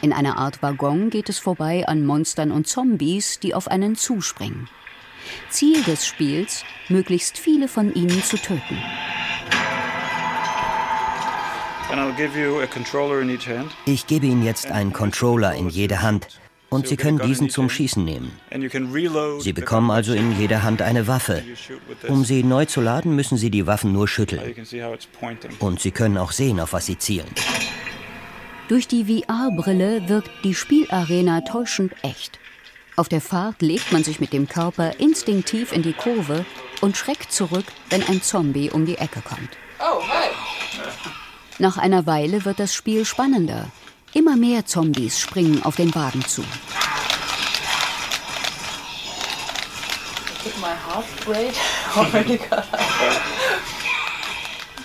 In 0.01 0.11
einer 0.11 0.37
Art 0.37 0.61
Waggon 0.61 1.09
geht 1.09 1.29
es 1.29 1.39
vorbei 1.39 1.87
an 1.87 2.05
Monstern 2.05 2.51
und 2.51 2.67
Zombies, 2.67 3.39
die 3.39 3.53
auf 3.53 3.67
einen 3.69 3.95
zuspringen. 3.95 4.67
Ziel 5.49 5.81
des 5.83 6.05
Spiels, 6.05 6.63
möglichst 6.89 7.37
viele 7.37 7.67
von 7.67 7.93
ihnen 7.93 8.23
zu 8.23 8.37
töten. 8.37 8.77
Ich 13.85 14.07
gebe 14.07 14.25
Ihnen 14.25 14.43
jetzt 14.43 14.71
einen 14.71 14.91
Controller 14.91 15.53
in 15.53 15.69
jede 15.69 16.01
Hand 16.01 16.27
und 16.69 16.87
Sie 16.87 16.97
können 16.97 17.19
diesen 17.19 17.49
zum 17.49 17.69
Schießen 17.69 18.03
nehmen. 18.03 18.31
Sie 19.39 19.53
bekommen 19.53 19.91
also 19.91 20.13
in 20.13 20.37
jeder 20.37 20.63
Hand 20.63 20.81
eine 20.81 21.07
Waffe. 21.07 21.43
Um 22.07 22.25
sie 22.25 22.43
neu 22.43 22.65
zu 22.65 22.81
laden, 22.81 23.15
müssen 23.15 23.37
Sie 23.37 23.49
die 23.49 23.67
Waffen 23.67 23.93
nur 23.93 24.07
schütteln. 24.07 24.55
Und 25.59 25.79
Sie 25.79 25.91
können 25.91 26.17
auch 26.17 26.31
sehen, 26.31 26.59
auf 26.59 26.73
was 26.73 26.87
Sie 26.87 26.97
zielen. 26.97 27.29
Durch 28.67 28.87
die 28.87 29.05
VR-Brille 29.05 30.09
wirkt 30.09 30.31
die 30.43 30.55
Spielarena 30.55 31.41
täuschend 31.41 31.93
echt. 32.01 32.39
Auf 32.97 33.09
der 33.09 33.19
Fahrt 33.19 33.61
legt 33.61 33.91
man 33.91 34.05
sich 34.05 34.21
mit 34.21 34.31
dem 34.31 34.47
Körper 34.47 34.99
instinktiv 34.99 35.73
in 35.73 35.81
die 35.83 35.91
Kurve 35.91 36.45
und 36.79 36.95
schreckt 36.95 37.31
zurück, 37.31 37.65
wenn 37.89 38.01
ein 38.03 38.21
Zombie 38.21 38.71
um 38.71 38.85
die 38.85 38.97
Ecke 38.97 39.21
kommt. 39.21 39.49
Oh, 39.79 40.01
hi. 40.07 40.29
Nach 41.59 41.77
einer 41.77 42.05
Weile 42.05 42.45
wird 42.45 42.59
das 42.59 42.73
Spiel 42.73 43.03
spannender. 43.03 43.67
Immer 44.13 44.37
mehr 44.37 44.65
Zombies 44.65 45.19
springen 45.19 45.61
auf 45.63 45.75
den 45.75 45.93
Wagen 45.93 46.23
zu. 46.25 46.43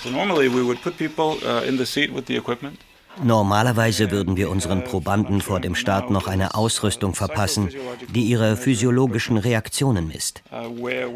So 0.03 0.09
normally 0.09 0.49
we 0.49 0.65
would 0.65 0.81
put 0.81 0.97
people 0.97 1.37
uh, 1.45 1.63
in 1.63 1.77
the 1.77 1.85
seat 1.85 2.11
with 2.11 2.25
the 2.27 2.35
equipment. 2.35 2.79
Normalerweise 3.23 4.11
würden 4.11 4.37
wir 4.37 4.51
unseren 4.51 4.85
Probanden 4.85 5.41
vor 5.41 5.61
dem 5.61 5.75
Start 5.75 6.11
noch 6.11 6.27
eine 6.27 6.55
Ausrüstung 6.55 7.15
verpassen, 7.15 7.69
die 8.15 8.23
ihre 8.23 8.57
physiologischen 8.57 9.37
Reaktionen 9.37 10.09
misst. 10.09 10.43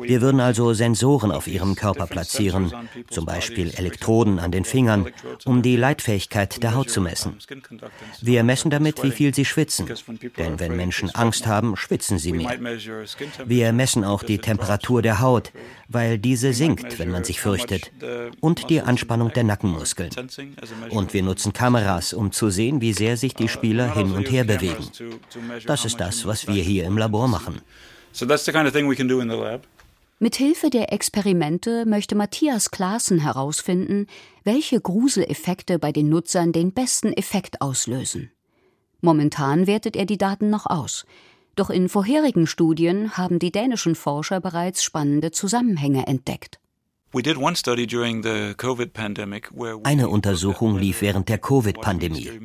Wir 0.03 0.21
würden 0.21 0.41
also 0.41 0.75
Sensoren 0.75 1.31
auf 1.31 1.47
ihrem 1.47 1.77
Körper 1.77 2.07
platzieren, 2.07 2.73
zum 3.11 3.25
Beispiel 3.25 3.73
Elektroden 3.75 4.39
an 4.39 4.51
den 4.51 4.65
Fingern, 4.65 5.09
um 5.45 5.63
die 5.63 5.77
Leitfähigkeit 5.77 6.63
der 6.63 6.75
Haut 6.75 6.91
zu 6.91 7.01
messen. 7.01 7.39
Wir 8.21 8.43
messen 8.45 8.71
damit, 8.71 9.03
wie 9.03 9.13
viel 9.13 9.35
sie 9.35 9.45
schwitzen, 9.45 9.89
denn 10.37 10.61
wenn 10.61 10.77
Menschen 10.77 11.15
Angst 11.15 11.47
haben, 11.47 11.77
schwitzen 11.77 12.19
sie 12.19 12.33
mehr. 12.33 12.59
Wir 13.47 13.73
messen 13.73 14.05
auch 14.05 14.23
die 14.23 14.39
Temperatur 14.39 15.01
der 15.01 15.21
Haut, 15.21 15.53
weil 15.89 16.19
diese 16.19 16.53
sinkt, 16.53 16.99
wenn 16.99 17.11
man 17.11 17.25
sich 17.25 17.41
fürchtet, 17.41 17.93
und 18.41 18.69
die 18.69 18.83
Anspannung 18.83 19.33
der 19.33 19.45
Nackenmuskeln. 19.45 20.11
Und 20.91 21.15
wir 21.15 21.23
nutzen 21.23 21.53
Kameras, 21.53 21.84
um 22.13 22.33
zu 22.33 22.51
sehen, 22.51 22.81
wie 22.81 22.93
sehr 22.93 23.17
sich 23.17 23.35
die 23.35 23.49
Spieler 23.49 23.93
hin 23.95 24.13
und 24.13 24.31
her 24.31 24.45
bewegen. 24.45 24.85
Das 25.67 25.85
ist 25.85 26.01
das, 26.01 26.27
was 26.27 26.47
wir 26.47 26.63
hier 26.63 26.85
im 26.85 26.99
Labor 26.99 27.29
machen. 27.29 27.61
Mit 30.21 30.37
Hilfe 30.37 30.71
der 30.71 30.93
Experimente 30.93 31.85
möchte 31.87 32.15
Matthias 32.15 32.71
Klaassen 32.71 33.19
herausfinden, 33.19 34.07
welche 34.45 34.81
Gruseleffekte 34.81 35.79
bei 35.79 35.93
den 35.93 36.09
Nutzern 36.09 36.53
den 36.53 36.73
besten 36.73 37.13
Effekt 37.13 37.61
auslösen. 37.61 38.31
Momentan 39.01 39.67
wertet 39.67 39.97
er 39.97 40.07
die 40.07 40.17
Daten 40.17 40.49
noch 40.49 40.67
aus. 40.67 41.05
Doch 41.57 41.69
in 41.69 41.89
vorherigen 41.89 42.47
Studien 42.47 43.17
haben 43.17 43.39
die 43.39 43.53
dänischen 43.53 43.95
Forscher 43.95 44.41
bereits 44.41 44.83
spannende 44.83 45.31
Zusammenhänge 45.31 46.07
entdeckt. 46.07 46.59
Eine 49.85 50.09
Untersuchung 50.09 50.77
lief 50.77 51.01
während 51.01 51.29
der 51.29 51.39
Covid-Pandemie. 51.39 52.41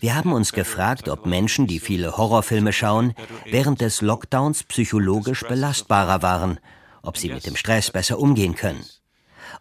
Wir 0.00 0.14
haben 0.14 0.32
uns 0.32 0.52
gefragt, 0.52 1.08
ob 1.08 1.24
Menschen, 1.24 1.66
die 1.66 1.80
viele 1.80 2.16
Horrorfilme 2.18 2.74
schauen, 2.74 3.14
während 3.46 3.80
des 3.80 4.02
Lockdowns 4.02 4.64
psychologisch 4.64 5.44
belastbarer 5.46 6.20
waren, 6.20 6.58
ob 7.02 7.16
sie 7.16 7.30
mit 7.30 7.46
dem 7.46 7.56
Stress 7.56 7.90
besser 7.90 8.18
umgehen 8.18 8.54
können. 8.54 8.84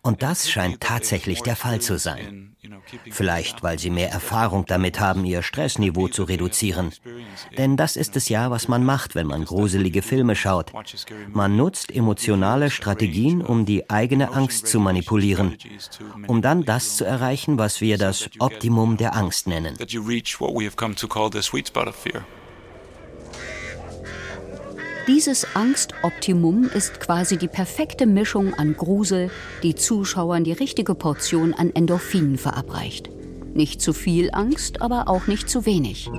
Und 0.04 0.24
das 0.24 0.50
scheint 0.50 0.82
tatsächlich 0.82 1.42
der 1.42 1.56
Fall 1.56 1.80
zu 1.80 2.00
sein. 2.00 2.56
Vielleicht, 3.12 3.64
weil 3.64 3.78
sie 3.78 3.90
mehr 3.90 4.10
Erfahrung 4.10 4.66
damit 4.66 5.00
haben, 5.00 5.26
ihr 5.26 5.44
Stressniveau 5.44 6.08
zu 6.08 6.24
reduzieren. 6.24 6.92
Denn 7.58 7.78
das 7.78 7.96
ist 7.96 8.16
es 8.16 8.30
ja, 8.30 8.50
was 8.50 8.68
man 8.68 8.84
macht, 8.84 9.16
wenn 9.16 9.28
man 9.28 9.46
gruselige 9.46 10.02
Filme 10.02 10.36
schaut. 10.36 10.72
Man 11.30 11.56
nutzt 11.56 11.92
emotionale 11.92 12.72
Strategien, 12.72 13.42
um 13.42 13.66
die 13.66 13.90
eigene 13.90 14.34
Angst 14.34 14.68
zu 14.68 14.80
manipulieren, 14.80 15.58
um 16.28 16.42
dann 16.42 16.66
das 16.66 16.98
zu 16.98 17.06
erreichen, 17.06 17.58
was 17.58 17.82
wir 17.82 17.98
das 17.98 18.30
Optimum 18.40 18.98
der 18.98 19.16
Angst 19.16 19.48
nennen. 19.48 19.78
Dieses 25.08 25.56
Angstoptimum 25.56 26.70
ist 26.76 27.00
quasi 27.00 27.38
die 27.38 27.48
perfekte 27.48 28.06
Mischung 28.06 28.54
an 28.54 28.76
Grusel, 28.78 29.32
die 29.64 29.74
Zuschauern 29.74 30.44
die 30.44 30.52
richtige 30.52 30.94
Portion 30.94 31.56
an 31.56 31.72
Endorphinen 31.74 32.38
verabreicht. 32.38 33.10
Nicht 33.56 33.82
zu 33.82 33.94
viel 33.94 34.30
Angst, 34.32 34.82
aber 34.82 35.08
auch 35.08 35.26
nicht 35.26 35.50
zu 35.50 35.66
wenig. 35.66 36.12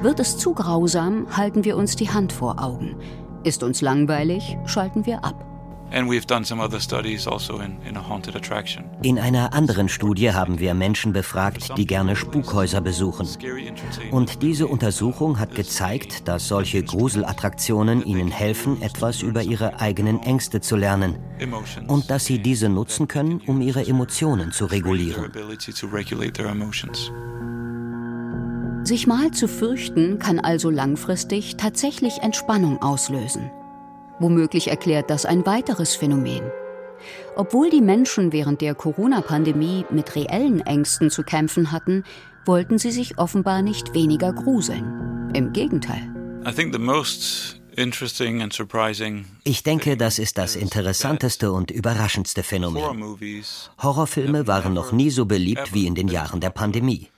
Wird 0.00 0.20
es 0.20 0.38
zu 0.38 0.54
grausam, 0.54 1.36
halten 1.36 1.64
wir 1.64 1.76
uns 1.76 1.96
die 1.96 2.10
Hand 2.10 2.32
vor 2.32 2.62
Augen. 2.62 2.96
Ist 3.42 3.64
uns 3.64 3.80
langweilig, 3.80 4.56
schalten 4.64 5.06
wir 5.06 5.24
ab. 5.24 5.53
Also 5.94 7.60
in 9.02 9.18
einer 9.18 9.52
anderen 9.52 9.88
Studie 9.88 10.32
haben 10.32 10.58
wir 10.58 10.74
Menschen 10.74 11.12
befragt, 11.12 11.76
die 11.76 11.86
gerne 11.86 12.16
Spukhäuser 12.16 12.80
besuchen. 12.80 13.28
Und 14.10 14.42
diese 14.42 14.66
Untersuchung 14.66 15.38
hat 15.38 15.54
gezeigt, 15.54 16.26
dass 16.26 16.48
solche 16.48 16.82
Gruselattraktionen 16.82 18.04
ihnen 18.04 18.32
helfen, 18.32 18.82
etwas 18.82 19.22
über 19.22 19.42
ihre 19.42 19.80
eigenen 19.80 20.20
Ängste 20.22 20.60
zu 20.60 20.74
lernen. 20.74 21.16
Und 21.86 22.10
dass 22.10 22.24
sie 22.24 22.40
diese 22.40 22.68
nutzen 22.68 23.06
können, 23.06 23.40
um 23.46 23.60
ihre 23.60 23.86
Emotionen 23.86 24.50
zu 24.50 24.66
regulieren. 24.66 25.30
Sich 28.82 29.06
mal 29.06 29.30
zu 29.30 29.48
fürchten 29.48 30.18
kann 30.18 30.40
also 30.40 30.70
langfristig 30.70 31.56
tatsächlich 31.56 32.18
Entspannung 32.18 32.82
auslösen. 32.82 33.50
Womöglich 34.24 34.68
erklärt 34.68 35.10
das 35.10 35.26
ein 35.26 35.44
weiteres 35.44 35.96
Phänomen. 35.96 36.40
Obwohl 37.36 37.68
die 37.68 37.82
Menschen 37.82 38.32
während 38.32 38.62
der 38.62 38.74
Corona-Pandemie 38.74 39.84
mit 39.90 40.16
reellen 40.16 40.62
Ängsten 40.62 41.10
zu 41.10 41.24
kämpfen 41.24 41.72
hatten, 41.72 42.04
wollten 42.46 42.78
sie 42.78 42.90
sich 42.90 43.18
offenbar 43.18 43.60
nicht 43.60 43.92
weniger 43.92 44.32
gruseln. 44.32 45.30
Im 45.34 45.52
Gegenteil. 45.52 46.10
Ich 49.44 49.62
denke, 49.62 49.96
das 49.98 50.18
ist 50.18 50.38
das 50.38 50.56
interessanteste 50.56 51.52
und 51.52 51.70
überraschendste 51.70 52.42
Phänomen. 52.42 53.18
Horrorfilme 53.82 54.46
waren 54.46 54.72
noch 54.72 54.92
nie 54.92 55.10
so 55.10 55.26
beliebt 55.26 55.74
wie 55.74 55.86
in 55.86 55.94
den 55.94 56.08
Jahren 56.08 56.40
der 56.40 56.48
Pandemie. 56.48 57.10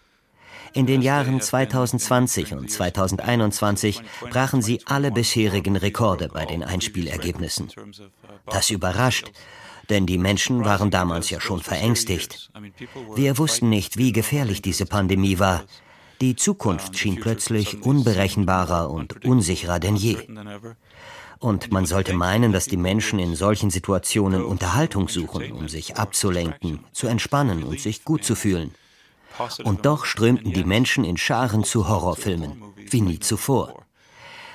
In 0.76 0.84
den 0.84 1.00
Jahren 1.00 1.40
2020 1.40 2.52
und 2.52 2.70
2021 2.70 4.02
brachen 4.28 4.60
sie 4.60 4.82
alle 4.84 5.10
bisherigen 5.10 5.74
Rekorde 5.74 6.28
bei 6.28 6.44
den 6.44 6.62
Einspielergebnissen. 6.62 7.72
Das 8.44 8.68
überrascht, 8.68 9.32
denn 9.88 10.04
die 10.04 10.18
Menschen 10.18 10.66
waren 10.66 10.90
damals 10.90 11.30
ja 11.30 11.40
schon 11.40 11.62
verängstigt. 11.62 12.50
Wir 13.14 13.38
wussten 13.38 13.70
nicht, 13.70 13.96
wie 13.96 14.12
gefährlich 14.12 14.60
diese 14.60 14.84
Pandemie 14.84 15.38
war. 15.38 15.64
Die 16.20 16.36
Zukunft 16.36 16.98
schien 16.98 17.20
plötzlich 17.20 17.82
unberechenbarer 17.82 18.90
und 18.90 19.24
unsicherer 19.24 19.80
denn 19.80 19.96
je. 19.96 20.18
Und 21.38 21.72
man 21.72 21.86
sollte 21.86 22.12
meinen, 22.12 22.52
dass 22.52 22.66
die 22.66 22.76
Menschen 22.76 23.18
in 23.18 23.34
solchen 23.34 23.70
Situationen 23.70 24.44
Unterhaltung 24.44 25.08
suchen, 25.08 25.52
um 25.52 25.70
sich 25.70 25.96
abzulenken, 25.96 26.80
zu 26.92 27.06
entspannen 27.06 27.62
und 27.62 27.80
sich 27.80 28.04
gut 28.04 28.24
zu 28.24 28.34
fühlen. 28.34 28.74
Und 29.64 29.86
doch 29.86 30.04
strömten 30.04 30.52
die 30.52 30.64
Menschen 30.64 31.04
in 31.04 31.16
Scharen 31.16 31.64
zu 31.64 31.88
Horrorfilmen, 31.88 32.62
wie 32.76 33.00
nie 33.00 33.18
zuvor. 33.18 33.86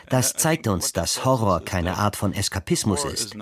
Das 0.09 0.33
zeigt 0.33 0.67
uns, 0.67 0.91
dass 0.91 1.23
Horror 1.23 1.61
keine 1.61 1.97
Art 1.97 2.15
von 2.15 2.33
Eskapismus 2.33 3.05
ist. 3.05 3.35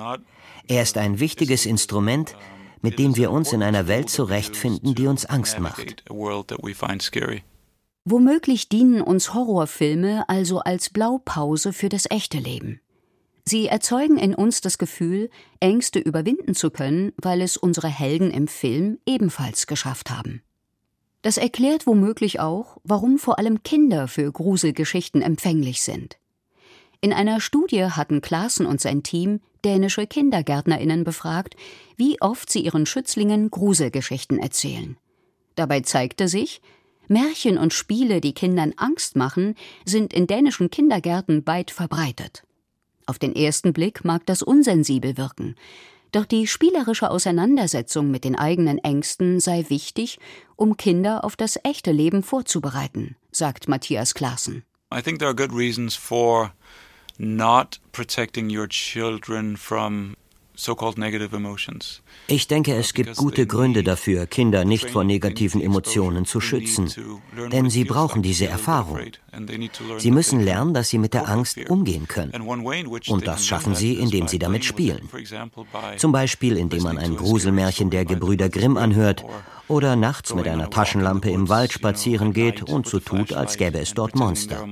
Er 0.68 0.84
ist 0.84 0.98
ein 0.98 1.20
wichtiges 1.20 1.66
Instrument, 1.66 2.36
mit 2.82 3.00
dem 3.00 3.16
wir 3.16 3.32
uns 3.32 3.54
in 3.54 3.64
einer 3.64 3.88
Welt 3.88 4.10
zurechtfinden, 4.10 4.96
die 4.96 5.08
uns 5.08 5.26
Angst 5.26 5.60
macht. 5.60 6.04
Womöglich 8.06 8.70
dienen 8.70 9.02
uns 9.02 9.34
Horrorfilme 9.34 10.28
also 10.30 10.60
als 10.60 10.90
Blaupause 10.90 11.74
für 11.74 11.90
das 11.90 12.06
echte 12.10 12.38
Leben. 12.38 12.82
Sie 13.46 13.68
erzeugen 13.68 14.18
in 14.18 14.36
uns 14.36 14.62
das 14.62 14.78
Gefühl, 14.78 15.32
Ängste 15.60 15.98
überwinden 15.98 16.54
zu 16.54 16.70
können, 16.70 17.14
weil 17.18 17.42
es 17.42 17.58
unsere 17.58 17.88
Helden 17.88 18.30
im 18.30 18.48
Film 18.48 19.00
ebenfalls 19.08 19.66
geschafft 19.66 20.12
haben. 20.12 20.44
Das 21.22 21.38
erklärt 21.38 21.86
womöglich 21.86 22.40
auch, 22.40 22.78
warum 22.84 23.18
vor 23.18 23.40
allem 23.40 23.64
Kinder 23.64 24.08
für 24.08 24.32
Gruselgeschichten 24.32 25.22
empfänglich 25.22 25.82
sind. 25.82 26.18
In 27.02 27.14
einer 27.14 27.42
Studie 27.42 27.86
hatten 27.86 28.22
Klaassen 28.22 28.66
und 28.66 28.82
sein 28.82 29.04
Team 29.04 29.42
dänische 29.64 30.08
Kindergärtnerinnen 30.08 31.04
befragt, 31.04 31.56
wie 31.98 32.22
oft 32.22 32.50
sie 32.50 32.62
ihren 32.62 32.86
Schützlingen 32.86 33.52
Gruselgeschichten 33.52 34.40
erzählen. 34.40 34.98
Dabei 35.56 35.82
zeigte 35.82 36.28
sich, 36.28 36.62
Märchen 37.08 37.58
und 37.58 37.74
Spiele, 37.74 38.22
die 38.22 38.34
Kindern 38.34 38.74
Angst 38.78 39.16
machen, 39.16 39.56
sind 39.84 40.14
in 40.14 40.28
dänischen 40.28 40.70
Kindergärten 40.70 41.46
weit 41.48 41.72
verbreitet. 41.72 42.44
Auf 43.08 43.18
den 43.18 43.36
ersten 43.36 43.74
Blick 43.74 44.06
mag 44.06 44.26
das 44.26 44.44
unsensibel 44.44 45.18
wirken, 45.18 45.56
doch 46.12 46.26
die 46.26 46.48
spielerische 46.48 47.12
Auseinandersetzung 47.12 48.12
mit 48.12 48.24
den 48.24 48.36
eigenen 48.36 48.78
Ängsten 48.80 49.40
sei 49.40 49.66
wichtig, 49.70 50.20
um 50.56 50.78
Kinder 50.78 51.24
auf 51.24 51.36
das 51.36 51.60
echte 51.64 51.92
Leben 51.92 52.24
vorzubereiten, 52.24 53.16
sagt 53.32 53.68
Matthias 53.68 54.14
Klaassen. 54.14 54.64
I 54.94 55.02
think 55.02 55.20
there 55.20 55.30
are 55.30 55.36
good 55.36 55.54
reasons 55.54 55.96
for 55.96 56.52
not 57.18 57.80
protecting 57.92 58.50
your 58.50 58.68
children 58.68 59.56
from 59.58 60.16
ich 62.28 62.48
denke, 62.48 62.76
es 62.76 62.94
gibt 62.94 63.16
gute 63.16 63.48
Gründe 63.48 63.84
dafür, 63.84 64.28
Kinder 64.28 64.66
nicht 64.66 64.90
vor 64.90 65.04
negativen 65.04 65.62
Emotionen 65.62 66.26
zu 66.26 66.42
schützen, 66.42 66.92
denn 67.52 67.70
sie 67.70 67.86
brauchen 67.86 68.22
diese 68.22 68.48
Erfahrung. 68.48 69.00
Sie 69.98 70.12
müssen 70.12 70.42
lernen, 70.42 70.74
dass 70.74 70.90
sie 70.90 70.98
mit 70.98 71.14
der 71.14 71.30
Angst 71.30 71.58
umgehen 71.70 72.08
können. 72.08 72.32
Und 73.08 73.28
das 73.28 73.48
schaffen 73.48 73.76
sie, 73.76 73.94
indem 73.94 74.28
sie 74.28 74.40
damit 74.40 74.66
spielen. 74.66 75.08
Zum 75.98 76.12
Beispiel, 76.12 76.58
indem 76.58 76.84
man 76.84 76.98
ein 76.98 77.16
Gruselmärchen 77.16 77.90
der 77.90 78.06
Gebrüder 78.06 78.50
Grimm 78.50 78.76
anhört 78.78 79.24
oder 79.70 79.96
nachts 79.96 80.34
mit 80.34 80.48
einer 80.48 80.70
Taschenlampe 80.70 81.30
im 81.30 81.48
Wald 81.48 81.72
spazieren 81.72 82.34
geht 82.34 82.64
und 82.64 82.88
so 82.88 83.00
tut, 83.00 83.34
als 83.34 83.58
gäbe 83.58 83.80
es 83.80 83.94
dort 83.94 84.16
Monster. 84.16 84.68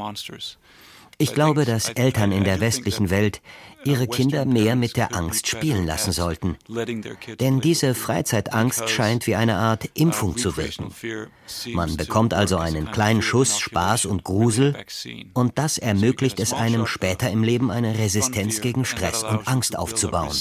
Ich 1.19 1.33
glaube, 1.33 1.65
dass 1.65 1.89
Eltern 1.89 2.31
in 2.31 2.43
der 2.43 2.59
westlichen 2.59 3.09
Welt 3.09 3.41
ihre 3.83 4.07
Kinder 4.07 4.45
mehr 4.45 4.75
mit 4.75 4.97
der 4.97 5.15
Angst 5.15 5.47
spielen 5.47 5.87
lassen 5.87 6.11
sollten. 6.11 6.57
Denn 7.39 7.59
diese 7.59 7.95
Freizeitangst 7.95 8.87
scheint 8.89 9.25
wie 9.25 9.35
eine 9.35 9.55
Art 9.55 9.89
Impfung 9.95 10.37
zu 10.37 10.57
wirken. 10.57 10.93
Man 11.73 11.97
bekommt 11.97 12.35
also 12.35 12.57
einen 12.57 12.91
kleinen 12.91 13.23
Schuss 13.23 13.57
Spaß 13.59 14.05
und 14.05 14.23
Grusel 14.23 14.75
und 15.33 15.57
das 15.57 15.79
ermöglicht 15.79 16.39
es 16.39 16.53
einem 16.53 16.85
später 16.85 17.31
im 17.31 17.43
Leben 17.43 17.71
eine 17.71 17.97
Resistenz 17.97 18.61
gegen 18.61 18.85
Stress 18.85 19.23
und 19.23 19.47
Angst 19.47 19.75
aufzubauen. 19.77 20.35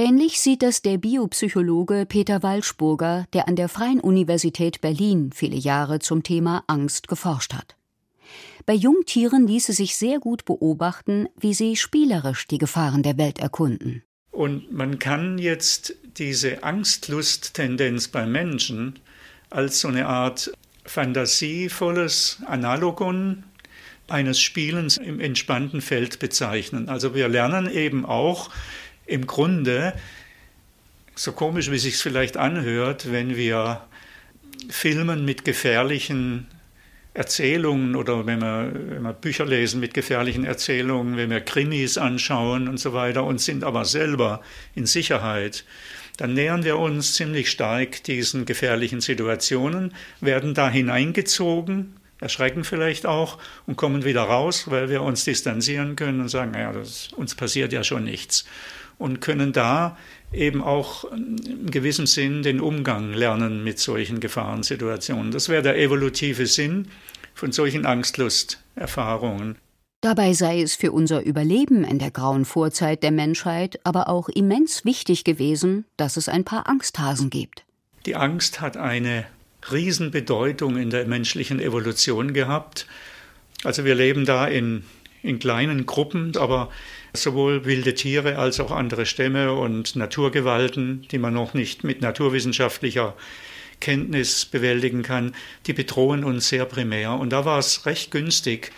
Ähnlich 0.00 0.38
sieht 0.38 0.62
es 0.62 0.80
der 0.80 0.96
Biopsychologe 0.96 2.06
Peter 2.08 2.44
Walschburger, 2.44 3.26
der 3.32 3.48
an 3.48 3.56
der 3.56 3.68
Freien 3.68 3.98
Universität 3.98 4.80
Berlin 4.80 5.32
viele 5.34 5.56
Jahre 5.56 5.98
zum 5.98 6.22
Thema 6.22 6.62
Angst 6.68 7.08
geforscht 7.08 7.52
hat. 7.52 7.74
Bei 8.64 8.74
Jungtieren 8.74 9.48
ließe 9.48 9.72
sich 9.72 9.96
sehr 9.96 10.20
gut 10.20 10.44
beobachten, 10.44 11.26
wie 11.36 11.52
sie 11.52 11.74
spielerisch 11.74 12.46
die 12.46 12.58
Gefahren 12.58 13.02
der 13.02 13.18
Welt 13.18 13.40
erkunden. 13.40 14.04
Und 14.30 14.72
man 14.72 15.00
kann 15.00 15.36
jetzt 15.36 15.96
diese 16.16 16.62
Angstlusttendenz 16.62 18.06
beim 18.06 18.30
Menschen 18.30 19.00
als 19.50 19.80
so 19.80 19.88
eine 19.88 20.06
Art 20.06 20.52
fantasievolles 20.84 22.38
Analogon 22.46 23.42
eines 24.06 24.40
Spielens 24.40 24.96
im 24.96 25.18
entspannten 25.18 25.80
Feld 25.80 26.20
bezeichnen. 26.20 26.88
Also 26.88 27.16
wir 27.16 27.26
lernen 27.26 27.68
eben 27.68 28.06
auch, 28.06 28.50
im 29.08 29.26
Grunde, 29.26 29.94
so 31.14 31.32
komisch 31.32 31.70
wie 31.70 31.78
sich 31.78 31.96
vielleicht 31.96 32.36
anhört, 32.36 33.10
wenn 33.10 33.36
wir 33.36 33.82
filmen 34.68 35.24
mit 35.24 35.44
gefährlichen 35.44 36.46
Erzählungen 37.14 37.96
oder 37.96 38.26
wenn 38.26 38.40
wir, 38.40 38.70
wenn 38.72 39.02
wir 39.02 39.12
Bücher 39.14 39.46
lesen 39.46 39.80
mit 39.80 39.94
gefährlichen 39.94 40.44
Erzählungen, 40.44 41.16
wenn 41.16 41.30
wir 41.30 41.40
Krimis 41.40 41.98
anschauen 41.98 42.68
und 42.68 42.78
so 42.78 42.92
weiter 42.92 43.24
und 43.24 43.40
sind 43.40 43.64
aber 43.64 43.84
selber 43.84 44.42
in 44.74 44.86
Sicherheit, 44.86 45.64
dann 46.18 46.34
nähern 46.34 46.64
wir 46.64 46.78
uns 46.78 47.14
ziemlich 47.14 47.50
stark 47.50 48.04
diesen 48.04 48.44
gefährlichen 48.44 49.00
Situationen, 49.00 49.94
werden 50.20 50.54
da 50.54 50.68
hineingezogen, 50.68 51.96
erschrecken 52.20 52.62
vielleicht 52.62 53.06
auch 53.06 53.38
und 53.66 53.76
kommen 53.76 54.04
wieder 54.04 54.22
raus, 54.22 54.70
weil 54.70 54.90
wir 54.90 55.02
uns 55.02 55.24
distanzieren 55.24 55.96
können 55.96 56.20
und 56.20 56.28
sagen, 56.28 56.50
naja, 56.52 56.72
das, 56.72 57.08
uns 57.16 57.34
passiert 57.34 57.72
ja 57.72 57.82
schon 57.82 58.04
nichts 58.04 58.44
und 58.98 59.20
können 59.20 59.52
da 59.52 59.96
eben 60.32 60.62
auch 60.62 61.04
in 61.12 61.70
gewissem 61.70 62.06
Sinn 62.06 62.42
den 62.42 62.60
Umgang 62.60 63.12
lernen 63.12 63.64
mit 63.64 63.78
solchen 63.78 64.20
Gefahrensituationen. 64.20 65.30
Das 65.32 65.48
wäre 65.48 65.62
der 65.62 65.78
evolutive 65.78 66.46
Sinn 66.46 66.88
von 67.34 67.52
solchen 67.52 67.86
Angstlusterfahrungen. 67.86 69.56
Dabei 70.00 70.32
sei 70.32 70.62
es 70.62 70.76
für 70.76 70.92
unser 70.92 71.24
Überleben 71.24 71.82
in 71.82 71.98
der 71.98 72.12
grauen 72.12 72.44
Vorzeit 72.44 73.02
der 73.02 73.10
Menschheit 73.10 73.80
aber 73.82 74.08
auch 74.08 74.28
immens 74.28 74.84
wichtig 74.84 75.24
gewesen, 75.24 75.86
dass 75.96 76.16
es 76.16 76.28
ein 76.28 76.44
paar 76.44 76.68
Angsthasen 76.68 77.30
gibt. 77.30 77.64
Die 78.06 78.14
Angst 78.14 78.60
hat 78.60 78.76
eine 78.76 79.26
Riesenbedeutung 79.72 80.76
in 80.76 80.90
der 80.90 81.06
menschlichen 81.06 81.58
Evolution 81.58 82.32
gehabt. 82.32 82.86
Also 83.64 83.84
wir 83.84 83.96
leben 83.96 84.24
da 84.24 84.46
in, 84.46 84.84
in 85.22 85.38
kleinen 85.38 85.86
Gruppen, 85.86 86.36
aber 86.36 86.70
sowohl 87.12 87.64
wilde 87.64 87.94
Tiere 87.94 88.38
als 88.38 88.60
auch 88.60 88.70
andere 88.70 89.06
Stämme 89.06 89.52
und 89.52 89.96
Naturgewalten, 89.96 91.06
die 91.10 91.18
man 91.18 91.34
noch 91.34 91.54
nicht 91.54 91.84
mit 91.84 92.00
naturwissenschaftlicher 92.00 93.14
Kenntnis 93.80 94.46
bewältigen 94.46 95.02
kann, 95.02 95.34
die 95.66 95.72
bedrohen 95.72 96.24
uns 96.24 96.48
sehr 96.48 96.64
primär. 96.64 97.12
Und 97.12 97.30
da 97.30 97.44
war 97.44 97.58
es 97.58 97.86
recht 97.86 98.10
günstig, 98.10 98.72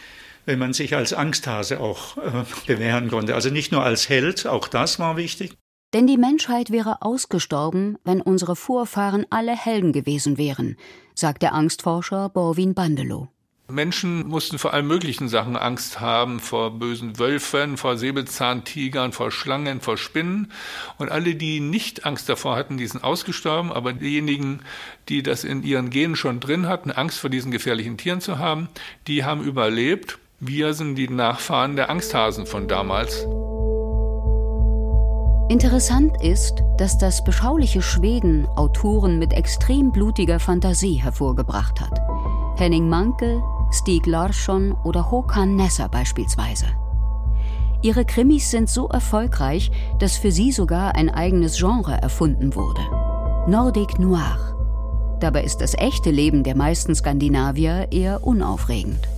wenn 0.47 0.59
man 0.59 0.73
sich 0.73 0.95
als 0.97 1.13
Angsthase 1.13 1.81
auch 1.81 2.17
äh, 2.17 2.45
bewähren 2.67 3.09
konnte. 3.09 3.35
Also 3.35 3.51
nicht 3.51 3.73
nur 3.73 3.83
als 3.83 4.09
Held, 4.09 4.47
auch 4.47 4.69
das 4.69 4.99
war 4.99 5.17
wichtig. 5.17 5.55
Denn 5.93 6.07
die 6.07 6.19
Menschheit 6.19 6.71
wäre 6.71 7.03
ausgestorben, 7.03 7.99
wenn 8.05 8.21
unsere 8.21 8.55
Vorfahren 8.55 9.27
alle 9.31 9.57
Helden 9.57 9.93
gewesen 9.93 10.39
wären, 10.39 10.77
sagt 11.15 11.43
der 11.43 11.53
Angstforscher 11.53 12.29
Borwin 12.29 12.75
Bandelow. 12.75 13.29
Menschen 13.71 14.27
mussten 14.29 14.59
vor 14.59 14.73
allen 14.73 14.87
möglichen 14.87 15.29
Sachen 15.29 15.57
Angst 15.57 16.01
haben, 16.01 16.41
vor 16.41 16.71
bösen 16.71 17.19
Wölfen, 17.19 17.77
vor 17.77 17.97
Säbelzahntigern, 17.97 19.13
vor 19.13 19.31
Schlangen, 19.31 19.81
vor 19.81 19.97
Spinnen. 19.97 20.53
Und 20.99 21.11
alle, 21.11 21.35
die 21.35 21.61
nicht 21.61 22.07
Angst 22.07 22.29
davor 22.29 22.57
hatten, 22.57 22.77
die 22.77 22.87
sind 22.87 23.05
ausgestorben. 23.05 23.73
Aber 23.73 23.93
diejenigen, 23.93 24.61
die 25.09 25.23
das 25.23 25.45
in 25.45 25.63
ihren 25.63 25.91
Genen 25.91 26.17
schon 26.17 26.41
drin 26.41 26.69
hatten, 26.69 26.91
Angst 26.91 27.19
vor 27.19 27.31
diesen 27.31 27.51
gefährlichen 27.51 27.97
Tieren 27.97 28.21
zu 28.21 28.39
haben, 28.39 28.69
die 29.07 29.25
haben 29.25 29.43
überlebt. 29.43 30.19
Wir 30.41 30.75
sind 30.75 30.95
die 30.95 31.09
Nachfahren 31.09 31.77
der 31.77 31.91
Angsthasen 31.91 32.47
von 32.47 32.67
damals. 32.67 33.27
Interessant 35.51 36.13
ist, 36.23 36.63
dass 36.79 36.97
das 36.97 37.25
beschauliche 37.25 37.83
Schweden 37.83 38.47
Autoren 38.55 39.19
mit 39.19 39.33
extrem 39.33 39.91
blutiger 39.91 40.39
Fantasie 40.39 40.95
hervorgebracht 40.95 41.81
hat. 41.81 41.99
Henning 42.57 42.89
Mankel, 42.89 43.43
Stieg 43.73 44.07
Larsson 44.07 44.73
oder 44.85 45.11
Håkan 45.11 45.57
Nesser 45.57 45.89
beispielsweise. 45.89 46.67
Ihre 47.83 48.05
Krimis 48.05 48.51
sind 48.51 48.69
so 48.69 48.89
erfolgreich, 48.89 49.71
dass 49.99 50.17
für 50.17 50.33
sie 50.33 50.53
sogar 50.53 50.95
ein 50.97 51.09
eigenes 51.09 51.57
Genre 51.59 51.95
erfunden 51.95 52.55
wurde. 52.55 52.83
Nordic 53.47 53.99
Noir. 53.99 54.37
Dabei 55.21 55.45
ist 55.45 55.59
das 55.59 55.75
echte 55.75 56.11
Leben 56.11 56.45
der 56.45 56.57
meisten 56.57 56.95
Skandinavier 56.95 57.89
eher 57.91 58.25
unaufregend. 58.25 59.09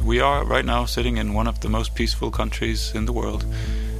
We 0.00 0.24
are 0.24 0.44
right 0.48 0.64
now 0.64 0.86
sitting 0.86 1.16
in 1.16 1.34
one 1.34 1.48
of 1.48 1.56
the 1.62 1.68
most 1.68 1.94
peaceful 1.94 2.30
countries 2.30 2.92
in 2.94 3.06
the 3.06 3.12
world, 3.12 3.44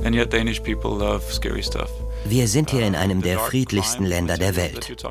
and 0.04 0.14
yet 0.14 0.32
Danish 0.32 0.62
people 0.62 0.96
love 0.96 1.22
scary 1.32 1.62
stuff. 1.62 1.90
Wir 2.24 2.48
sind 2.48 2.70
hier 2.70 2.86
in 2.86 2.94
einem 2.94 3.22
der 3.22 3.38
friedlichsten 3.38 4.04
Länder 4.04 4.36
der 4.36 4.56
Welt. 4.56 5.06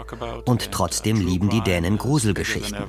Und 0.45 0.71
trotzdem 0.71 1.25
lieben 1.25 1.49
die 1.49 1.61
Dänen 1.61 1.97
Gruselgeschichten. 1.97 2.85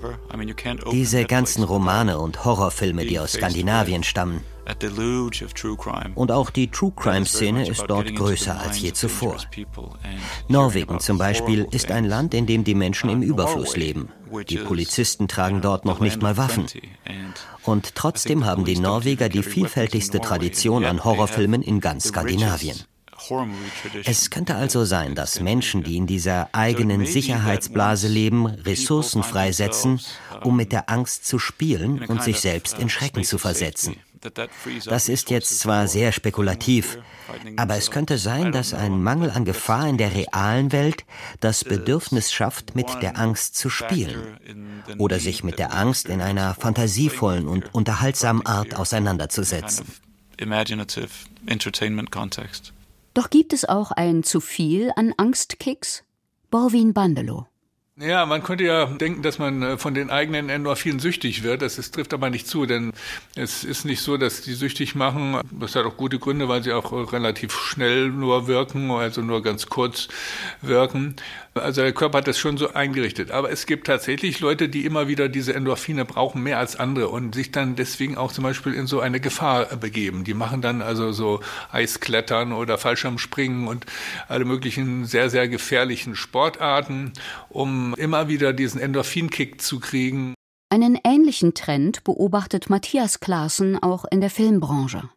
Diese 0.92 1.24
ganzen 1.24 1.64
Romane 1.64 2.18
und 2.18 2.44
Horrorfilme, 2.44 3.04
die 3.06 3.18
aus 3.18 3.32
Skandinavien 3.32 4.02
stammen. 4.02 4.42
Und 6.14 6.30
auch 6.30 6.50
die 6.50 6.68
True 6.68 6.92
Crime-Szene 6.94 7.66
ist 7.66 7.84
dort 7.88 8.14
größer 8.14 8.60
als 8.60 8.80
je 8.80 8.92
zuvor. 8.92 9.38
Norwegen 10.48 11.00
zum 11.00 11.16
Beispiel 11.16 11.66
ist 11.70 11.90
ein 11.90 12.04
Land, 12.04 12.34
in 12.34 12.46
dem 12.46 12.64
die 12.64 12.74
Menschen 12.74 13.08
im 13.08 13.22
Überfluss 13.22 13.76
leben. 13.76 14.10
Die 14.48 14.58
Polizisten 14.58 15.26
tragen 15.26 15.62
dort 15.62 15.86
noch 15.86 16.00
nicht 16.00 16.20
mal 16.20 16.36
Waffen. 16.36 16.66
Und 17.62 17.94
trotzdem 17.94 18.44
haben 18.44 18.66
die 18.66 18.78
Norweger 18.78 19.30
die 19.30 19.42
vielfältigste 19.42 20.20
Tradition 20.20 20.84
an 20.84 21.02
Horrorfilmen 21.02 21.62
in 21.62 21.80
ganz 21.80 22.08
Skandinavien. 22.08 22.78
Es 24.04 24.30
könnte 24.30 24.54
also 24.54 24.84
sein, 24.84 25.14
dass 25.14 25.40
Menschen, 25.40 25.82
die 25.82 25.96
in 25.96 26.06
dieser 26.06 26.48
eigenen 26.52 27.06
Sicherheitsblase 27.06 28.08
leben, 28.08 28.46
Ressourcen 28.46 29.22
freisetzen, 29.22 30.00
um 30.42 30.56
mit 30.56 30.72
der 30.72 30.88
Angst 30.90 31.26
zu 31.26 31.38
spielen 31.38 32.04
und 32.04 32.22
sich 32.22 32.40
selbst 32.40 32.78
in 32.78 32.88
Schrecken 32.88 33.24
zu 33.24 33.38
versetzen. 33.38 33.96
Das 34.86 35.08
ist 35.08 35.30
jetzt 35.30 35.60
zwar 35.60 35.86
sehr 35.86 36.12
spekulativ, 36.12 36.98
aber 37.56 37.76
es 37.76 37.90
könnte 37.90 38.18
sein, 38.18 38.52
dass 38.52 38.74
ein 38.74 39.02
Mangel 39.02 39.30
an 39.30 39.44
Gefahr 39.44 39.88
in 39.88 39.96
der 39.96 40.14
realen 40.14 40.72
Welt 40.72 41.04
das 41.40 41.64
Bedürfnis 41.64 42.32
schafft, 42.32 42.74
mit 42.74 42.86
der 43.00 43.18
Angst 43.18 43.56
zu 43.56 43.70
spielen 43.70 44.38
oder 44.98 45.20
sich 45.20 45.44
mit 45.44 45.58
der 45.58 45.72
Angst 45.72 46.08
in 46.08 46.20
einer 46.20 46.54
fantasievollen 46.54 47.46
und 47.46 47.74
unterhaltsamen 47.74 48.44
Art 48.44 48.74
auseinanderzusetzen. 48.74 49.86
Doch 53.18 53.30
gibt 53.30 53.52
es 53.52 53.64
auch 53.64 53.90
ein 53.90 54.22
zu 54.22 54.40
viel 54.40 54.92
an 54.94 55.12
Angstkicks? 55.16 56.04
Borwin 56.52 56.94
Bandelow. 56.94 57.48
Ja, 57.96 58.26
man 58.26 58.44
könnte 58.44 58.62
ja 58.62 58.86
denken, 58.86 59.22
dass 59.22 59.40
man 59.40 59.60
äh, 59.60 59.76
von 59.76 59.92
den 59.92 60.08
eigenen 60.08 60.48
Endorphinen 60.50 61.00
süchtig 61.00 61.42
wird. 61.42 61.62
Das 61.62 61.78
ist, 61.78 61.92
trifft 61.92 62.14
aber 62.14 62.30
nicht 62.30 62.46
zu, 62.46 62.64
denn 62.64 62.92
es 63.34 63.64
ist 63.64 63.84
nicht 63.84 64.02
so, 64.02 64.18
dass 64.18 64.42
die 64.42 64.54
süchtig 64.54 64.94
machen. 64.94 65.40
Das 65.50 65.74
hat 65.74 65.84
auch 65.84 65.96
gute 65.96 66.20
Gründe, 66.20 66.48
weil 66.48 66.62
sie 66.62 66.72
auch 66.72 67.12
relativ 67.12 67.52
schnell 67.52 68.08
nur 68.08 68.46
wirken, 68.46 68.88
also 68.92 69.20
nur 69.20 69.42
ganz 69.42 69.66
kurz 69.66 70.06
wirken. 70.62 71.16
Also 71.58 71.82
der 71.82 71.92
Körper 71.92 72.18
hat 72.18 72.28
das 72.28 72.38
schon 72.38 72.56
so 72.56 72.72
eingerichtet. 72.72 73.30
Aber 73.30 73.50
es 73.50 73.66
gibt 73.66 73.86
tatsächlich 73.86 74.40
Leute, 74.40 74.68
die 74.68 74.84
immer 74.84 75.08
wieder 75.08 75.28
diese 75.28 75.54
Endorphine 75.54 76.04
brauchen, 76.04 76.42
mehr 76.42 76.58
als 76.58 76.76
andere 76.76 77.08
und 77.08 77.34
sich 77.34 77.52
dann 77.52 77.76
deswegen 77.76 78.16
auch 78.16 78.32
zum 78.32 78.44
Beispiel 78.44 78.74
in 78.74 78.86
so 78.86 79.00
eine 79.00 79.20
Gefahr 79.20 79.66
begeben. 79.76 80.24
Die 80.24 80.34
machen 80.34 80.62
dann 80.62 80.82
also 80.82 81.12
so 81.12 81.40
Eisklettern 81.70 82.52
oder 82.52 82.78
Fallschirmspringen 82.78 83.68
und 83.68 83.86
alle 84.28 84.44
möglichen 84.44 85.04
sehr, 85.04 85.30
sehr 85.30 85.48
gefährlichen 85.48 86.16
Sportarten, 86.16 87.12
um 87.48 87.94
immer 87.96 88.28
wieder 88.28 88.52
diesen 88.52 88.80
Endorphinkick 88.80 89.60
zu 89.60 89.80
kriegen. 89.80 90.34
Einen 90.70 90.98
ähnlichen 91.02 91.54
Trend 91.54 92.04
beobachtet 92.04 92.68
Matthias 92.68 93.20
Klaassen 93.20 93.82
auch 93.82 94.04
in 94.10 94.20
der 94.20 94.30
Filmbranche. 94.30 95.08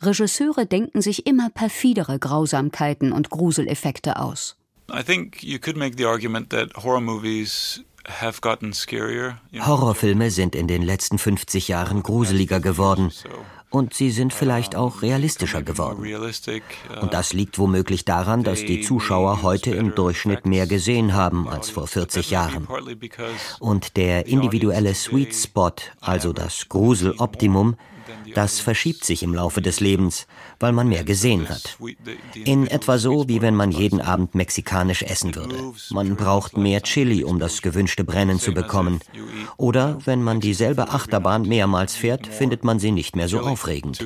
Regisseure 0.00 0.66
denken 0.66 1.00
sich 1.00 1.26
immer 1.26 1.50
perfidere 1.50 2.18
Grausamkeiten 2.18 3.12
und 3.12 3.30
Gruseleffekte 3.30 4.18
aus. 4.18 4.56
Horrorfilme 9.66 10.30
sind 10.30 10.54
in 10.54 10.68
den 10.68 10.82
letzten 10.82 11.18
50 11.18 11.68
Jahren 11.68 12.02
gruseliger 12.02 12.60
geworden 12.60 13.10
und 13.70 13.94
sie 13.94 14.10
sind 14.10 14.32
vielleicht 14.32 14.76
auch 14.76 15.02
realistischer 15.02 15.62
geworden. 15.62 16.04
Uh, 16.04 17.00
und 17.00 17.12
das 17.12 17.32
liegt 17.32 17.58
womöglich 17.58 18.04
daran, 18.04 18.44
dass 18.44 18.60
die 18.60 18.80
Zuschauer 18.80 19.42
heute 19.42 19.70
im 19.72 19.94
Durchschnitt 19.94 20.46
mehr 20.46 20.66
gesehen 20.66 21.14
haben 21.14 21.48
als 21.48 21.70
vor 21.70 21.86
40 21.86 22.30
Jahren. 22.30 22.68
Und 23.58 23.96
der 23.96 24.26
individuelle 24.26 24.94
Sweet 24.94 25.34
Spot, 25.34 25.72
also 26.00 26.32
das 26.32 26.68
Gruseloptimum, 26.68 27.76
das 28.34 28.60
verschiebt 28.60 29.04
sich 29.04 29.22
im 29.22 29.34
Laufe 29.34 29.62
des 29.62 29.80
Lebens, 29.80 30.26
weil 30.60 30.72
man 30.72 30.88
mehr 30.88 31.04
gesehen 31.04 31.48
hat. 31.48 31.78
In 32.34 32.66
etwa 32.66 32.98
so, 32.98 33.28
wie 33.28 33.40
wenn 33.40 33.54
man 33.54 33.72
jeden 33.72 34.00
Abend 34.00 34.34
mexikanisch 34.34 35.02
essen 35.02 35.34
würde. 35.34 35.72
Man 35.90 36.16
braucht 36.16 36.56
mehr 36.56 36.82
Chili, 36.82 37.24
um 37.24 37.38
das 37.38 37.62
gewünschte 37.62 38.04
Brennen 38.04 38.38
zu 38.38 38.52
bekommen. 38.52 39.00
Oder 39.56 39.98
wenn 40.04 40.22
man 40.22 40.40
dieselbe 40.40 40.90
Achterbahn 40.90 41.42
mehrmals 41.42 41.94
fährt, 41.94 42.26
findet 42.26 42.64
man 42.64 42.78
sie 42.78 42.92
nicht 42.92 43.16
mehr 43.16 43.28
so 43.28 43.40
aufregend. 43.40 44.04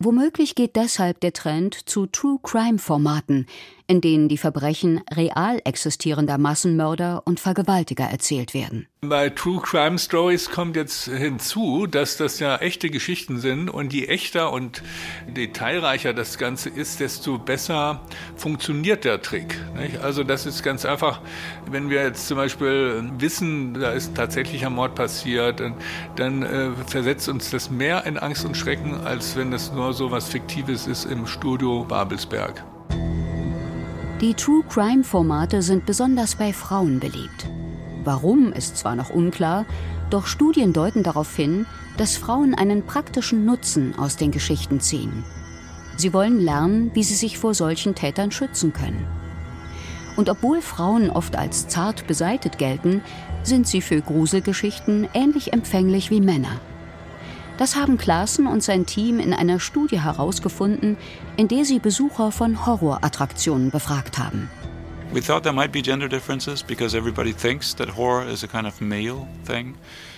Womöglich 0.00 0.54
geht 0.56 0.76
deshalb 0.76 1.20
der 1.20 1.32
Trend 1.32 1.88
zu 1.88 2.06
True 2.06 2.38
Crime 2.42 2.78
Formaten, 2.78 3.46
in 3.86 4.00
denen 4.00 4.28
die 4.28 4.38
Verbrechen 4.38 5.02
real 5.14 5.60
existierender 5.64 6.38
Massenmörder 6.38 7.22
und 7.26 7.40
Vergewaltiger 7.40 8.04
erzählt 8.04 8.54
werden. 8.54 8.86
Bei 9.02 9.28
True 9.28 9.60
Crime 9.60 9.98
Stories 9.98 10.50
kommt 10.50 10.76
jetzt 10.76 11.04
hinzu, 11.04 11.86
dass 11.86 12.16
das 12.16 12.38
ja 12.38 12.56
echte 12.56 12.88
Geschichten 12.88 13.38
sind 13.38 13.68
und 13.68 13.92
je 13.92 14.06
echter 14.06 14.50
und 14.52 14.82
detailreicher 15.26 16.14
das 16.14 16.38
Ganze 16.38 16.70
ist, 16.70 17.00
desto 17.00 17.38
besser 17.38 18.00
funktioniert 18.36 19.04
der 19.04 19.20
Trick. 19.20 19.60
Nicht? 19.76 19.98
Also 19.98 20.24
das 20.24 20.46
ist 20.46 20.62
ganz 20.62 20.86
einfach, 20.86 21.20
wenn 21.70 21.90
wir 21.90 22.02
jetzt 22.02 22.26
zum 22.28 22.38
Beispiel 22.38 23.04
wissen, 23.18 23.74
da 23.74 23.92
ist 23.92 24.14
tatsächlich 24.14 24.64
ein 24.64 24.74
Mord 24.74 24.94
passiert, 24.94 25.62
dann, 26.16 26.42
äh, 26.42 26.70
versetzt 26.86 27.28
uns 27.28 27.50
das 27.50 27.70
mehr 27.70 28.06
in 28.06 28.16
Angst 28.16 28.44
und 28.46 28.56
Schrecken, 28.56 28.94
als 29.04 29.36
wenn 29.36 29.50
das 29.50 29.72
nur 29.72 29.92
so 29.92 30.10
was 30.10 30.28
Fiktives 30.28 30.86
ist 30.86 31.04
im 31.04 31.26
Studio 31.26 31.84
Babelsberg. 31.84 32.64
Die 34.24 34.32
True 34.32 34.64
Crime 34.70 35.04
Formate 35.04 35.60
sind 35.60 35.84
besonders 35.84 36.36
bei 36.36 36.54
Frauen 36.54 36.98
beliebt. 36.98 37.46
Warum 38.04 38.54
ist 38.54 38.78
zwar 38.78 38.96
noch 38.96 39.10
unklar, 39.10 39.66
doch 40.08 40.26
Studien 40.26 40.72
deuten 40.72 41.02
darauf 41.02 41.36
hin, 41.36 41.66
dass 41.98 42.16
Frauen 42.16 42.54
einen 42.54 42.86
praktischen 42.86 43.44
Nutzen 43.44 43.94
aus 43.98 44.16
den 44.16 44.30
Geschichten 44.30 44.80
ziehen. 44.80 45.24
Sie 45.98 46.14
wollen 46.14 46.40
lernen, 46.40 46.90
wie 46.94 47.02
sie 47.02 47.16
sich 47.16 47.36
vor 47.36 47.52
solchen 47.52 47.94
Tätern 47.94 48.30
schützen 48.30 48.72
können. 48.72 49.06
Und 50.16 50.30
obwohl 50.30 50.62
Frauen 50.62 51.10
oft 51.10 51.36
als 51.36 51.68
zart 51.68 52.06
beseitet 52.06 52.56
gelten, 52.56 53.02
sind 53.42 53.68
sie 53.68 53.82
für 53.82 54.00
Gruselgeschichten 54.00 55.06
ähnlich 55.12 55.52
empfänglich 55.52 56.10
wie 56.10 56.22
Männer. 56.22 56.62
Das 57.56 57.76
haben 57.76 57.98
Klaassen 57.98 58.46
und 58.46 58.62
sein 58.62 58.84
Team 58.84 59.20
in 59.20 59.32
einer 59.32 59.60
Studie 59.60 60.00
herausgefunden, 60.00 60.96
in 61.36 61.48
der 61.48 61.64
sie 61.64 61.78
Besucher 61.78 62.32
von 62.32 62.66
Horrorattraktionen 62.66 63.70
befragt 63.70 64.18
haben. 64.18 64.50
We 65.12 65.20
thought 65.20 65.44
there 65.44 65.54
might 65.54 65.70
be 65.70 65.80
gender 65.80 66.08
differences 66.08 66.60
because 66.60 66.96
everybody 66.96 67.32
thinks 67.32 67.72
that 67.76 67.96
horror 67.96 68.26
is 68.26 68.42
a 68.42 68.48
kind 68.48 68.66
of 68.66 68.80
male 68.80 69.28
thing. 69.46 69.76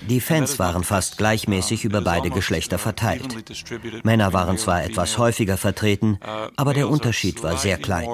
Die 0.09 0.21
Fans 0.21 0.59
waren 0.59 0.85
fast 0.85 1.19
gleichmäßig 1.19 1.85
über 1.85 2.01
beide 2.01 2.31
Geschlechter 2.31 2.79
verteilt. 2.79 3.27
Männer 4.05 4.33
waren 4.33 4.57
zwar 4.57 4.85
etwas 4.85 5.19
häufiger 5.19 5.59
vertreten, 5.59 6.19
uh, 6.23 6.49
aber 6.57 6.73
der 6.73 6.89
Unterschied 6.89 7.43
war 7.43 7.59
sehr 7.59 7.77
klein. 7.77 8.09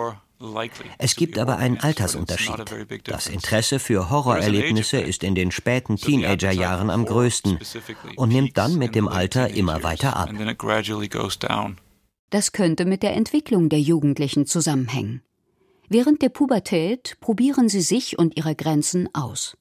Es 0.98 1.14
gibt 1.16 1.38
aber 1.38 1.56
einen 1.58 1.78
Altersunterschied. 1.78 2.64
Das 3.04 3.28
Interesse 3.28 3.78
für 3.78 4.10
Horrorerlebnisse 4.10 5.00
ist 5.00 5.22
in 5.22 5.34
den 5.34 5.50
späten 5.50 5.96
Teenagerjahren 5.96 6.90
am 6.90 7.04
größten 7.04 7.58
und 8.16 8.28
nimmt 8.30 8.58
dann 8.58 8.76
mit 8.76 8.94
dem 8.94 9.08
Alter 9.08 9.50
immer 9.50 9.82
weiter 9.82 10.16
ab. 10.16 10.30
Das 12.30 12.52
könnte 12.52 12.84
mit 12.84 13.02
der 13.02 13.14
Entwicklung 13.14 13.68
der 13.68 13.80
Jugendlichen 13.80 14.46
zusammenhängen. 14.46 15.22
Während 15.88 16.22
der 16.22 16.30
Pubertät 16.30 17.18
probieren 17.20 17.68
sie 17.68 17.82
sich 17.82 18.18
und 18.18 18.36
ihre 18.36 18.54
Grenzen 18.54 19.08
aus. 19.14 19.56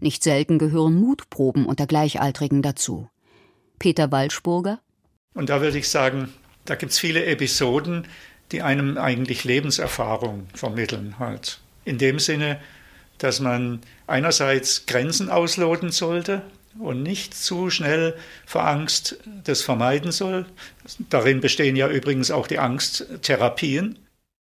Nicht 0.00 0.22
selten 0.22 0.58
gehören 0.58 0.96
Mutproben 0.96 1.64
unter 1.64 1.86
Gleichaltrigen 1.86 2.60
dazu. 2.60 3.08
Peter 3.78 4.10
Walschburger. 4.10 4.80
Und 5.34 5.48
da 5.48 5.60
würde 5.60 5.78
ich 5.78 5.88
sagen, 5.88 6.32
da 6.64 6.74
gibt 6.74 6.92
es 6.92 6.98
viele 6.98 7.24
Episoden, 7.24 8.06
die 8.52 8.62
einem 8.62 8.98
eigentlich 8.98 9.44
Lebenserfahrung 9.44 10.46
vermitteln 10.54 11.18
halt. 11.18 11.60
In 11.84 11.98
dem 11.98 12.18
Sinne, 12.18 12.58
dass 13.18 13.40
man 13.40 13.80
einerseits 14.06 14.86
Grenzen 14.86 15.30
ausloten 15.30 15.90
sollte 15.90 16.42
und 16.78 17.02
nicht 17.02 17.34
zu 17.34 17.70
schnell 17.70 18.14
vor 18.44 18.66
Angst 18.66 19.18
das 19.44 19.62
vermeiden 19.62 20.12
soll. 20.12 20.46
Darin 21.10 21.40
bestehen 21.40 21.76
ja 21.76 21.88
übrigens 21.88 22.30
auch 22.30 22.46
die 22.46 22.58
Angsttherapien. 22.58 23.98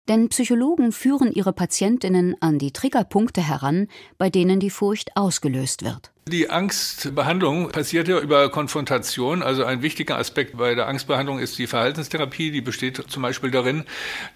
Denn 0.08 0.28
Psychologen 0.28 0.92
führen 0.92 1.32
ihre 1.32 1.52
Patientinnen 1.52 2.36
an 2.40 2.58
die 2.58 2.72
Triggerpunkte 2.72 3.46
heran, 3.46 3.88
bei 4.18 4.28
denen 4.28 4.60
die 4.60 4.70
Furcht 4.70 5.16
ausgelöst 5.16 5.84
wird. 5.84 6.10
Die 6.28 6.48
Angstbehandlung 6.48 7.70
passiert 7.72 8.06
ja 8.06 8.20
über 8.20 8.50
Konfrontation. 8.50 9.42
Also 9.42 9.64
ein 9.64 9.82
wichtiger 9.82 10.16
Aspekt 10.16 10.56
bei 10.56 10.74
der 10.76 10.86
Angstbehandlung 10.86 11.40
ist 11.40 11.58
die 11.58 11.66
Verhaltenstherapie. 11.66 12.52
Die 12.52 12.60
besteht 12.60 13.02
zum 13.08 13.22
Beispiel 13.22 13.50
darin, 13.50 13.84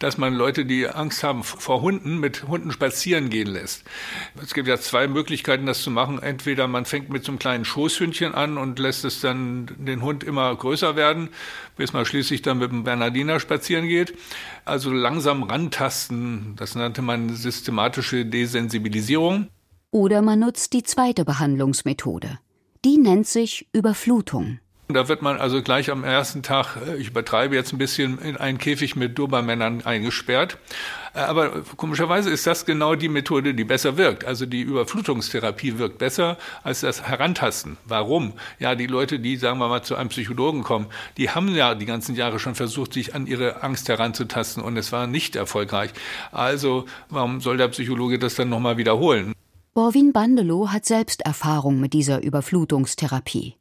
dass 0.00 0.18
man 0.18 0.34
Leute, 0.34 0.64
die 0.64 0.88
Angst 0.88 1.22
haben 1.22 1.44
vor 1.44 1.82
Hunden, 1.82 2.18
mit 2.18 2.48
Hunden 2.48 2.72
spazieren 2.72 3.30
gehen 3.30 3.46
lässt. 3.46 3.84
Es 4.42 4.54
gibt 4.54 4.66
ja 4.66 4.78
zwei 4.78 5.06
Möglichkeiten, 5.06 5.66
das 5.66 5.82
zu 5.82 5.90
machen. 5.90 6.20
Entweder 6.20 6.66
man 6.66 6.84
fängt 6.84 7.10
mit 7.10 7.24
so 7.24 7.30
einem 7.30 7.38
kleinen 7.38 7.64
Schoßhündchen 7.64 8.34
an 8.34 8.58
und 8.58 8.78
lässt 8.80 9.04
es 9.04 9.20
dann 9.20 9.70
den 9.78 10.02
Hund 10.02 10.24
immer 10.24 10.52
größer 10.56 10.96
werden, 10.96 11.28
bis 11.76 11.92
man 11.92 12.06
schließlich 12.06 12.42
dann 12.42 12.58
mit 12.58 12.72
dem 12.72 12.82
Bernardiner 12.82 13.38
spazieren 13.38 13.86
geht. 13.86 14.14
Also 14.64 14.90
langsam 14.90 15.44
rantasten. 15.44 16.54
Das 16.56 16.74
nannte 16.74 17.02
man 17.02 17.36
systematische 17.36 18.24
Desensibilisierung. 18.26 19.48
Oder 19.94 20.22
man 20.22 20.40
nutzt 20.40 20.72
die 20.72 20.82
zweite 20.82 21.24
Behandlungsmethode. 21.24 22.40
Die 22.84 22.98
nennt 22.98 23.28
sich 23.28 23.68
Überflutung. 23.72 24.58
Da 24.88 25.06
wird 25.06 25.22
man 25.22 25.38
also 25.38 25.62
gleich 25.62 25.88
am 25.88 26.02
ersten 26.02 26.42
Tag, 26.42 26.76
äh, 26.84 26.96
ich 26.96 27.10
übertreibe 27.10 27.54
jetzt 27.54 27.72
ein 27.72 27.78
bisschen, 27.78 28.18
in 28.18 28.36
einen 28.36 28.58
Käfig 28.58 28.96
mit 28.96 29.16
Dobermännern 29.16 29.82
eingesperrt. 29.86 30.58
Äh, 31.14 31.20
aber 31.20 31.62
komischerweise 31.76 32.28
ist 32.28 32.44
das 32.44 32.66
genau 32.66 32.96
die 32.96 33.08
Methode, 33.08 33.54
die 33.54 33.62
besser 33.62 33.96
wirkt. 33.96 34.24
Also 34.24 34.46
die 34.46 34.62
Überflutungstherapie 34.62 35.78
wirkt 35.78 35.98
besser 35.98 36.38
als 36.64 36.80
das 36.80 37.06
Herantasten. 37.06 37.76
Warum? 37.84 38.32
Ja, 38.58 38.74
die 38.74 38.88
Leute, 38.88 39.20
die, 39.20 39.36
sagen 39.36 39.60
wir 39.60 39.68
mal, 39.68 39.82
zu 39.82 39.94
einem 39.94 40.08
Psychologen 40.08 40.64
kommen, 40.64 40.86
die 41.18 41.30
haben 41.30 41.54
ja 41.54 41.76
die 41.76 41.86
ganzen 41.86 42.16
Jahre 42.16 42.40
schon 42.40 42.56
versucht, 42.56 42.94
sich 42.94 43.14
an 43.14 43.28
ihre 43.28 43.62
Angst 43.62 43.88
heranzutasten 43.88 44.60
und 44.60 44.76
es 44.76 44.90
war 44.90 45.06
nicht 45.06 45.36
erfolgreich. 45.36 45.90
Also 46.32 46.84
warum 47.10 47.40
soll 47.40 47.58
der 47.58 47.68
Psychologe 47.68 48.18
das 48.18 48.34
dann 48.34 48.48
nochmal 48.48 48.76
wiederholen? 48.76 49.33
Borwin 49.74 50.12
Bandelow 50.12 50.68
hat 50.68 50.84
selbst 50.84 51.22
Erfahrung 51.22 51.80
mit 51.80 51.94
dieser 51.94 52.22
Überflutungstherapie. 52.22 53.56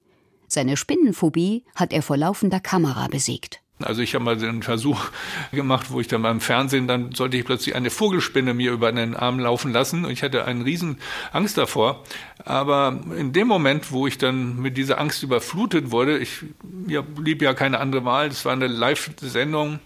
Seine 0.48 0.78
Spinnenphobie 0.78 1.64
hat 1.74 1.92
er 1.92 2.04
vor 2.04 2.18
laufender 2.18 2.60
Kamera 2.60 3.08
besiegt. 3.08 3.62
Also 3.80 4.04
ich 4.04 4.14
habe 4.14 4.24
mal 4.24 4.38
den 4.38 4.62
Versuch 4.62 5.06
gemacht, 5.52 5.88
wo 5.90 6.00
ich 6.00 6.08
dann 6.08 6.22
beim 6.22 6.40
Fernsehen, 6.40 6.88
dann 6.88 7.14
sollte 7.14 7.38
ich 7.38 7.46
plötzlich 7.46 7.76
eine 7.76 7.90
Vogelspinne 7.90 8.54
mir 8.54 8.74
über 8.74 8.92
den 8.92 9.16
Arm 9.16 9.40
laufen 9.40 9.74
lassen 9.74 10.06
und 10.06 10.12
ich 10.12 10.22
hatte 10.22 10.46
einen 10.46 10.62
riesen 10.62 11.00
Angst 11.32 11.58
davor. 11.58 12.04
Aber 12.46 13.02
in 13.18 13.34
dem 13.34 13.48
Moment, 13.48 13.92
wo 13.92 14.06
ich 14.06 14.20
dann 14.20 14.60
mit 14.60 14.78
dieser 14.78 15.02
Angst 15.02 15.24
überflutet 15.24 15.90
wurde, 15.90 16.20
ich 16.20 16.44
mir 16.62 17.02
blieb 17.02 17.42
ja 17.42 17.56
keine 17.56 17.80
andere 17.80 18.06
Wahl, 18.06 18.30
das 18.30 18.46
war 18.46 18.54
eine 18.54 18.68
Live-Sendung, 18.68 19.80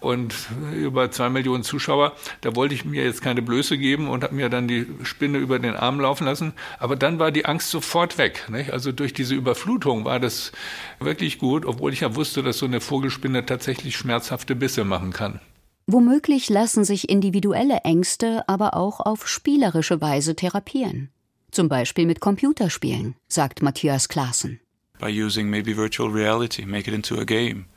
und 0.00 0.34
über 0.74 1.10
zwei 1.10 1.28
Millionen 1.28 1.62
Zuschauer. 1.62 2.14
Da 2.40 2.56
wollte 2.56 2.74
ich 2.74 2.84
mir 2.84 3.04
jetzt 3.04 3.22
keine 3.22 3.42
Blöße 3.42 3.78
geben 3.78 4.08
und 4.08 4.24
habe 4.24 4.34
mir 4.34 4.48
dann 4.48 4.68
die 4.68 4.86
Spinne 5.02 5.38
über 5.38 5.58
den 5.58 5.76
Arm 5.76 6.00
laufen 6.00 6.24
lassen. 6.24 6.52
Aber 6.78 6.96
dann 6.96 7.18
war 7.18 7.30
die 7.30 7.44
Angst 7.44 7.70
sofort 7.70 8.18
weg. 8.18 8.46
Nicht? 8.50 8.72
Also 8.72 8.92
durch 8.92 9.12
diese 9.12 9.34
Überflutung 9.34 10.04
war 10.04 10.20
das 10.20 10.52
wirklich 10.98 11.38
gut, 11.38 11.64
obwohl 11.64 11.92
ich 11.92 12.00
ja 12.00 12.14
wusste, 12.16 12.42
dass 12.42 12.58
so 12.58 12.66
eine 12.66 12.80
Vogelspinne 12.80 13.46
tatsächlich 13.46 13.96
schmerzhafte 13.96 14.56
Bisse 14.56 14.84
machen 14.84 15.12
kann. 15.12 15.40
Womöglich 15.86 16.48
lassen 16.48 16.84
sich 16.84 17.08
individuelle 17.08 17.78
Ängste 17.78 18.48
aber 18.48 18.74
auch 18.74 19.00
auf 19.00 19.26
spielerische 19.26 20.00
Weise 20.00 20.36
therapieren. 20.36 21.10
Zum 21.50 21.68
Beispiel 21.68 22.06
mit 22.06 22.20
Computerspielen, 22.20 23.16
sagt 23.26 23.60
Matthias 23.60 24.08
Klaassen. 24.08 24.60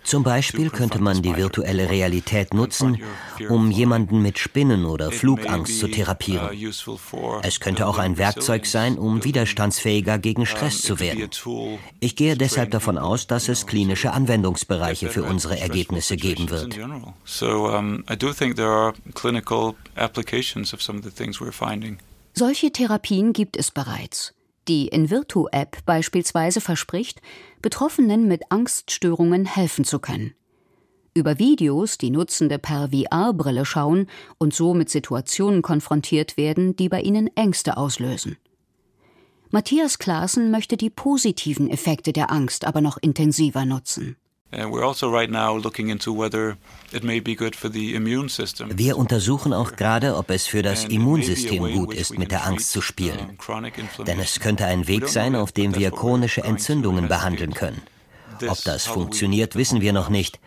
Zum 0.04 0.24
Beispiel 0.24 0.70
könnte 0.70 1.00
man 1.02 1.22
die 1.22 1.36
virtuelle 1.36 1.90
Realität 1.90 2.54
nutzen, 2.54 3.02
um 3.50 3.72
jemanden 3.72 4.22
mit 4.22 4.40
Spinnen 4.40 4.86
oder 4.86 5.12
Flugangst 5.12 5.80
zu 5.80 5.88
therapieren. 5.88 6.50
Uh, 7.14 7.40
es 7.42 7.60
könnte 7.60 7.88
auch 7.88 7.98
ein 7.98 8.18
Werkzeug 8.18 8.66
sein, 8.66 8.98
um 8.98 9.24
widerstandsfähiger 9.24 10.18
gegen 10.18 10.46
Stress 10.46 10.82
zu 10.82 11.00
werden. 11.00 11.30
Ich 12.00 12.16
gehe 12.16 12.36
deshalb 12.36 12.72
davon 12.72 12.98
aus, 12.98 13.28
dass 13.28 13.48
es 13.48 13.66
klinische 13.68 14.12
Anwendungsbereiche 14.12 15.10
für 15.10 15.24
unsere 15.24 15.60
Ergebnisse 15.60 16.18
geben 16.18 16.50
wird. 16.50 16.78
Solche 22.36 22.72
Therapien 22.72 23.34
gibt 23.34 23.58
es 23.58 23.72
bereits. 23.72 24.34
Die 24.68 24.88
Invirtu-App 24.88 25.86
beispielsweise 25.86 26.62
verspricht, 26.62 27.22
Betroffenen 27.62 28.28
mit 28.28 28.44
Angststörungen 28.50 29.46
helfen 29.46 29.84
zu 29.84 30.00
können. 30.00 30.34
Über 31.14 31.38
Videos, 31.38 31.98
die 31.98 32.10
Nutzende 32.10 32.58
per 32.60 32.90
VR-Brille 32.90 33.66
schauen 33.66 34.08
und 34.38 34.54
so 34.54 34.74
mit 34.74 34.90
Situationen 34.90 35.62
konfrontiert 35.62 36.38
werden, 36.38 36.76
die 36.76 36.90
bei 36.90 37.02
ihnen 37.02 37.30
Ängste 37.36 37.78
auslösen. 37.78 38.38
Matthias 39.52 40.00
Klaassen 40.00 40.50
möchte 40.50 40.78
die 40.78 40.90
positiven 40.90 41.70
Effekte 41.70 42.14
der 42.14 42.32
Angst 42.32 42.66
aber 42.66 42.82
noch 42.82 42.98
intensiver 42.98 43.66
nutzen. 43.66 44.16
Also 44.54 44.72
Wir 48.78 48.98
untersuchen 48.98 49.54
auch 49.54 49.76
gerade, 49.76 50.16
ob 50.16 50.30
es 50.30 50.48
für 50.48 50.62
das 50.62 50.86
Immunsystem 50.86 51.74
gut 51.74 51.94
ist, 51.94 52.18
mit 52.18 52.32
der 52.32 52.46
Angst 52.46 52.72
zu 52.72 52.82
spielen. 52.82 53.38
Denn 54.06 54.20
es 54.20 54.40
könnte 54.40 54.66
ein 54.66 54.88
Weg 54.88 55.08
sein, 55.08 55.36
auf 55.36 55.52
dem 55.52 55.76
wir 55.76 55.92
chronische 55.92 56.44
Entzündungen 56.44 57.08
behandeln 57.08 57.54
können. 57.54 57.82
Ob 58.48 58.64
das 58.64 58.86
funktioniert, 58.86 59.56
wissen 59.56 59.82
wir 59.82 59.94
noch 59.94 60.10
nicht. 60.10 60.40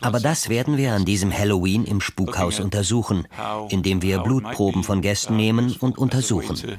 Aber 0.00 0.20
das 0.20 0.48
werden 0.48 0.76
wir 0.76 0.92
an 0.92 1.04
diesem 1.04 1.36
Halloween 1.36 1.84
im 1.84 2.00
Spukhaus 2.00 2.60
untersuchen, 2.60 3.26
indem 3.68 4.02
wir 4.02 4.20
Blutproben 4.20 4.82
von 4.82 5.02
Gästen 5.02 5.36
nehmen 5.36 5.76
und 5.80 5.98
untersuchen. 5.98 6.78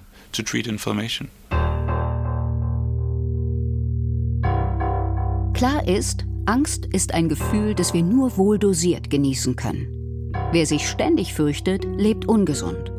Klar 5.56 5.88
ist, 5.88 6.26
Angst 6.46 6.86
ist 6.92 7.14
ein 7.14 7.30
Gefühl, 7.30 7.76
das 7.76 7.94
wir 7.94 8.04
nur 8.04 8.36
wohl 8.36 8.60
dosiert 8.60 9.10
genießen 9.10 9.56
können. 9.56 10.34
Wer 10.52 10.66
sich 10.66 10.90
ständig 10.90 11.34
fürchtet, 11.34 11.86
lebt 11.96 12.28
ungesund. 12.28 12.92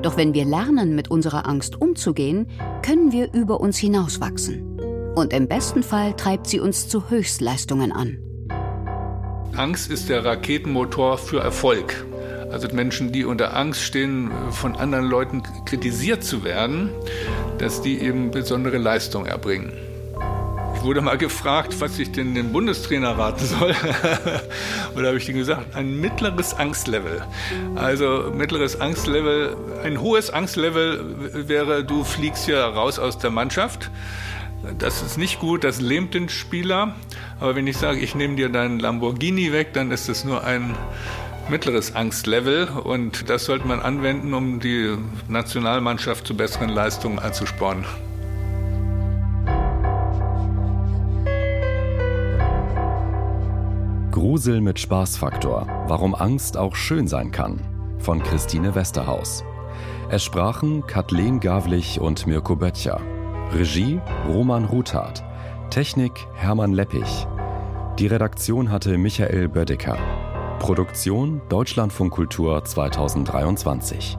Doch 0.00 0.16
wenn 0.16 0.32
wir 0.32 0.46
lernen, 0.46 0.94
mit 0.94 1.10
unserer 1.10 1.46
Angst 1.46 1.78
umzugehen, 1.78 2.46
können 2.80 3.12
wir 3.12 3.34
über 3.34 3.60
uns 3.60 3.76
hinauswachsen. 3.76 4.80
Und 5.14 5.34
im 5.34 5.46
besten 5.46 5.82
Fall 5.82 6.16
treibt 6.16 6.46
sie 6.46 6.58
uns 6.58 6.88
zu 6.88 7.10
Höchstleistungen 7.10 7.92
an. 7.92 8.16
Angst 9.54 9.90
ist 9.90 10.08
der 10.08 10.24
Raketenmotor 10.24 11.18
für 11.18 11.40
Erfolg. 11.40 12.06
Also 12.50 12.66
Menschen, 12.74 13.12
die 13.12 13.26
unter 13.26 13.54
Angst 13.54 13.82
stehen, 13.82 14.30
von 14.52 14.74
anderen 14.74 15.04
Leuten 15.04 15.42
kritisiert 15.66 16.24
zu 16.24 16.44
werden, 16.44 16.88
dass 17.58 17.82
die 17.82 17.98
eben 17.98 18.30
besondere 18.30 18.78
Leistung 18.78 19.26
erbringen. 19.26 19.89
Wurde 20.82 21.02
mal 21.02 21.18
gefragt, 21.18 21.80
was 21.80 21.98
ich 21.98 22.12
denn 22.12 22.34
den 22.34 22.52
Bundestrainer 22.52 23.18
raten 23.18 23.44
soll. 23.44 23.70
Und 24.94 25.02
da 25.02 25.08
habe 25.08 25.18
ich 25.18 25.28
ihm 25.28 25.36
gesagt, 25.36 25.74
ein 25.74 26.00
mittleres 26.00 26.54
Angstlevel. 26.54 27.22
Also 27.76 28.32
mittleres 28.34 28.80
Angstlevel, 28.80 29.56
ein 29.84 30.00
hohes 30.00 30.30
Angstlevel 30.30 31.48
wäre, 31.48 31.84
du 31.84 32.02
fliegst 32.04 32.48
ja 32.48 32.66
raus 32.66 32.98
aus 32.98 33.18
der 33.18 33.30
Mannschaft. 33.30 33.90
Das 34.78 35.02
ist 35.02 35.18
nicht 35.18 35.38
gut, 35.38 35.64
das 35.64 35.80
lähmt 35.80 36.14
den 36.14 36.28
Spieler. 36.28 36.94
Aber 37.40 37.56
wenn 37.56 37.66
ich 37.66 37.76
sage, 37.76 38.00
ich 38.00 38.14
nehme 38.14 38.36
dir 38.36 38.48
deinen 38.48 38.78
Lamborghini 38.78 39.52
weg, 39.52 39.72
dann 39.74 39.90
ist 39.90 40.08
das 40.08 40.24
nur 40.24 40.44
ein 40.44 40.74
mittleres 41.48 41.94
Angstlevel 41.94 42.68
und 42.68 43.28
das 43.28 43.44
sollte 43.44 43.66
man 43.66 43.80
anwenden, 43.80 44.34
um 44.34 44.60
die 44.60 44.96
Nationalmannschaft 45.28 46.26
zu 46.26 46.36
besseren 46.36 46.68
Leistungen 46.68 47.18
anzuspornen. 47.18 47.84
Grusel 54.20 54.60
mit 54.60 54.78
Spaßfaktor. 54.78 55.66
Warum 55.86 56.14
Angst 56.14 56.58
auch 56.58 56.76
schön 56.76 57.08
sein 57.08 57.30
kann. 57.30 57.58
Von 57.96 58.22
Christine 58.22 58.74
Westerhaus. 58.74 59.42
Es 60.10 60.22
sprachen 60.22 60.86
Kathleen 60.86 61.40
Gavlich 61.40 61.98
und 61.98 62.26
Mirko 62.26 62.54
Böttcher. 62.54 63.00
Regie 63.54 63.98
Roman 64.28 64.66
Ruthardt. 64.66 65.24
Technik 65.70 66.12
Hermann 66.34 66.74
Leppich. 66.74 67.26
Die 67.98 68.08
Redaktion 68.08 68.70
hatte 68.70 68.98
Michael 68.98 69.48
Bödecker. 69.48 69.96
Produktion 70.58 71.40
Deutschlandfunk 71.48 72.12
Kultur 72.12 72.62
2023. 72.62 74.18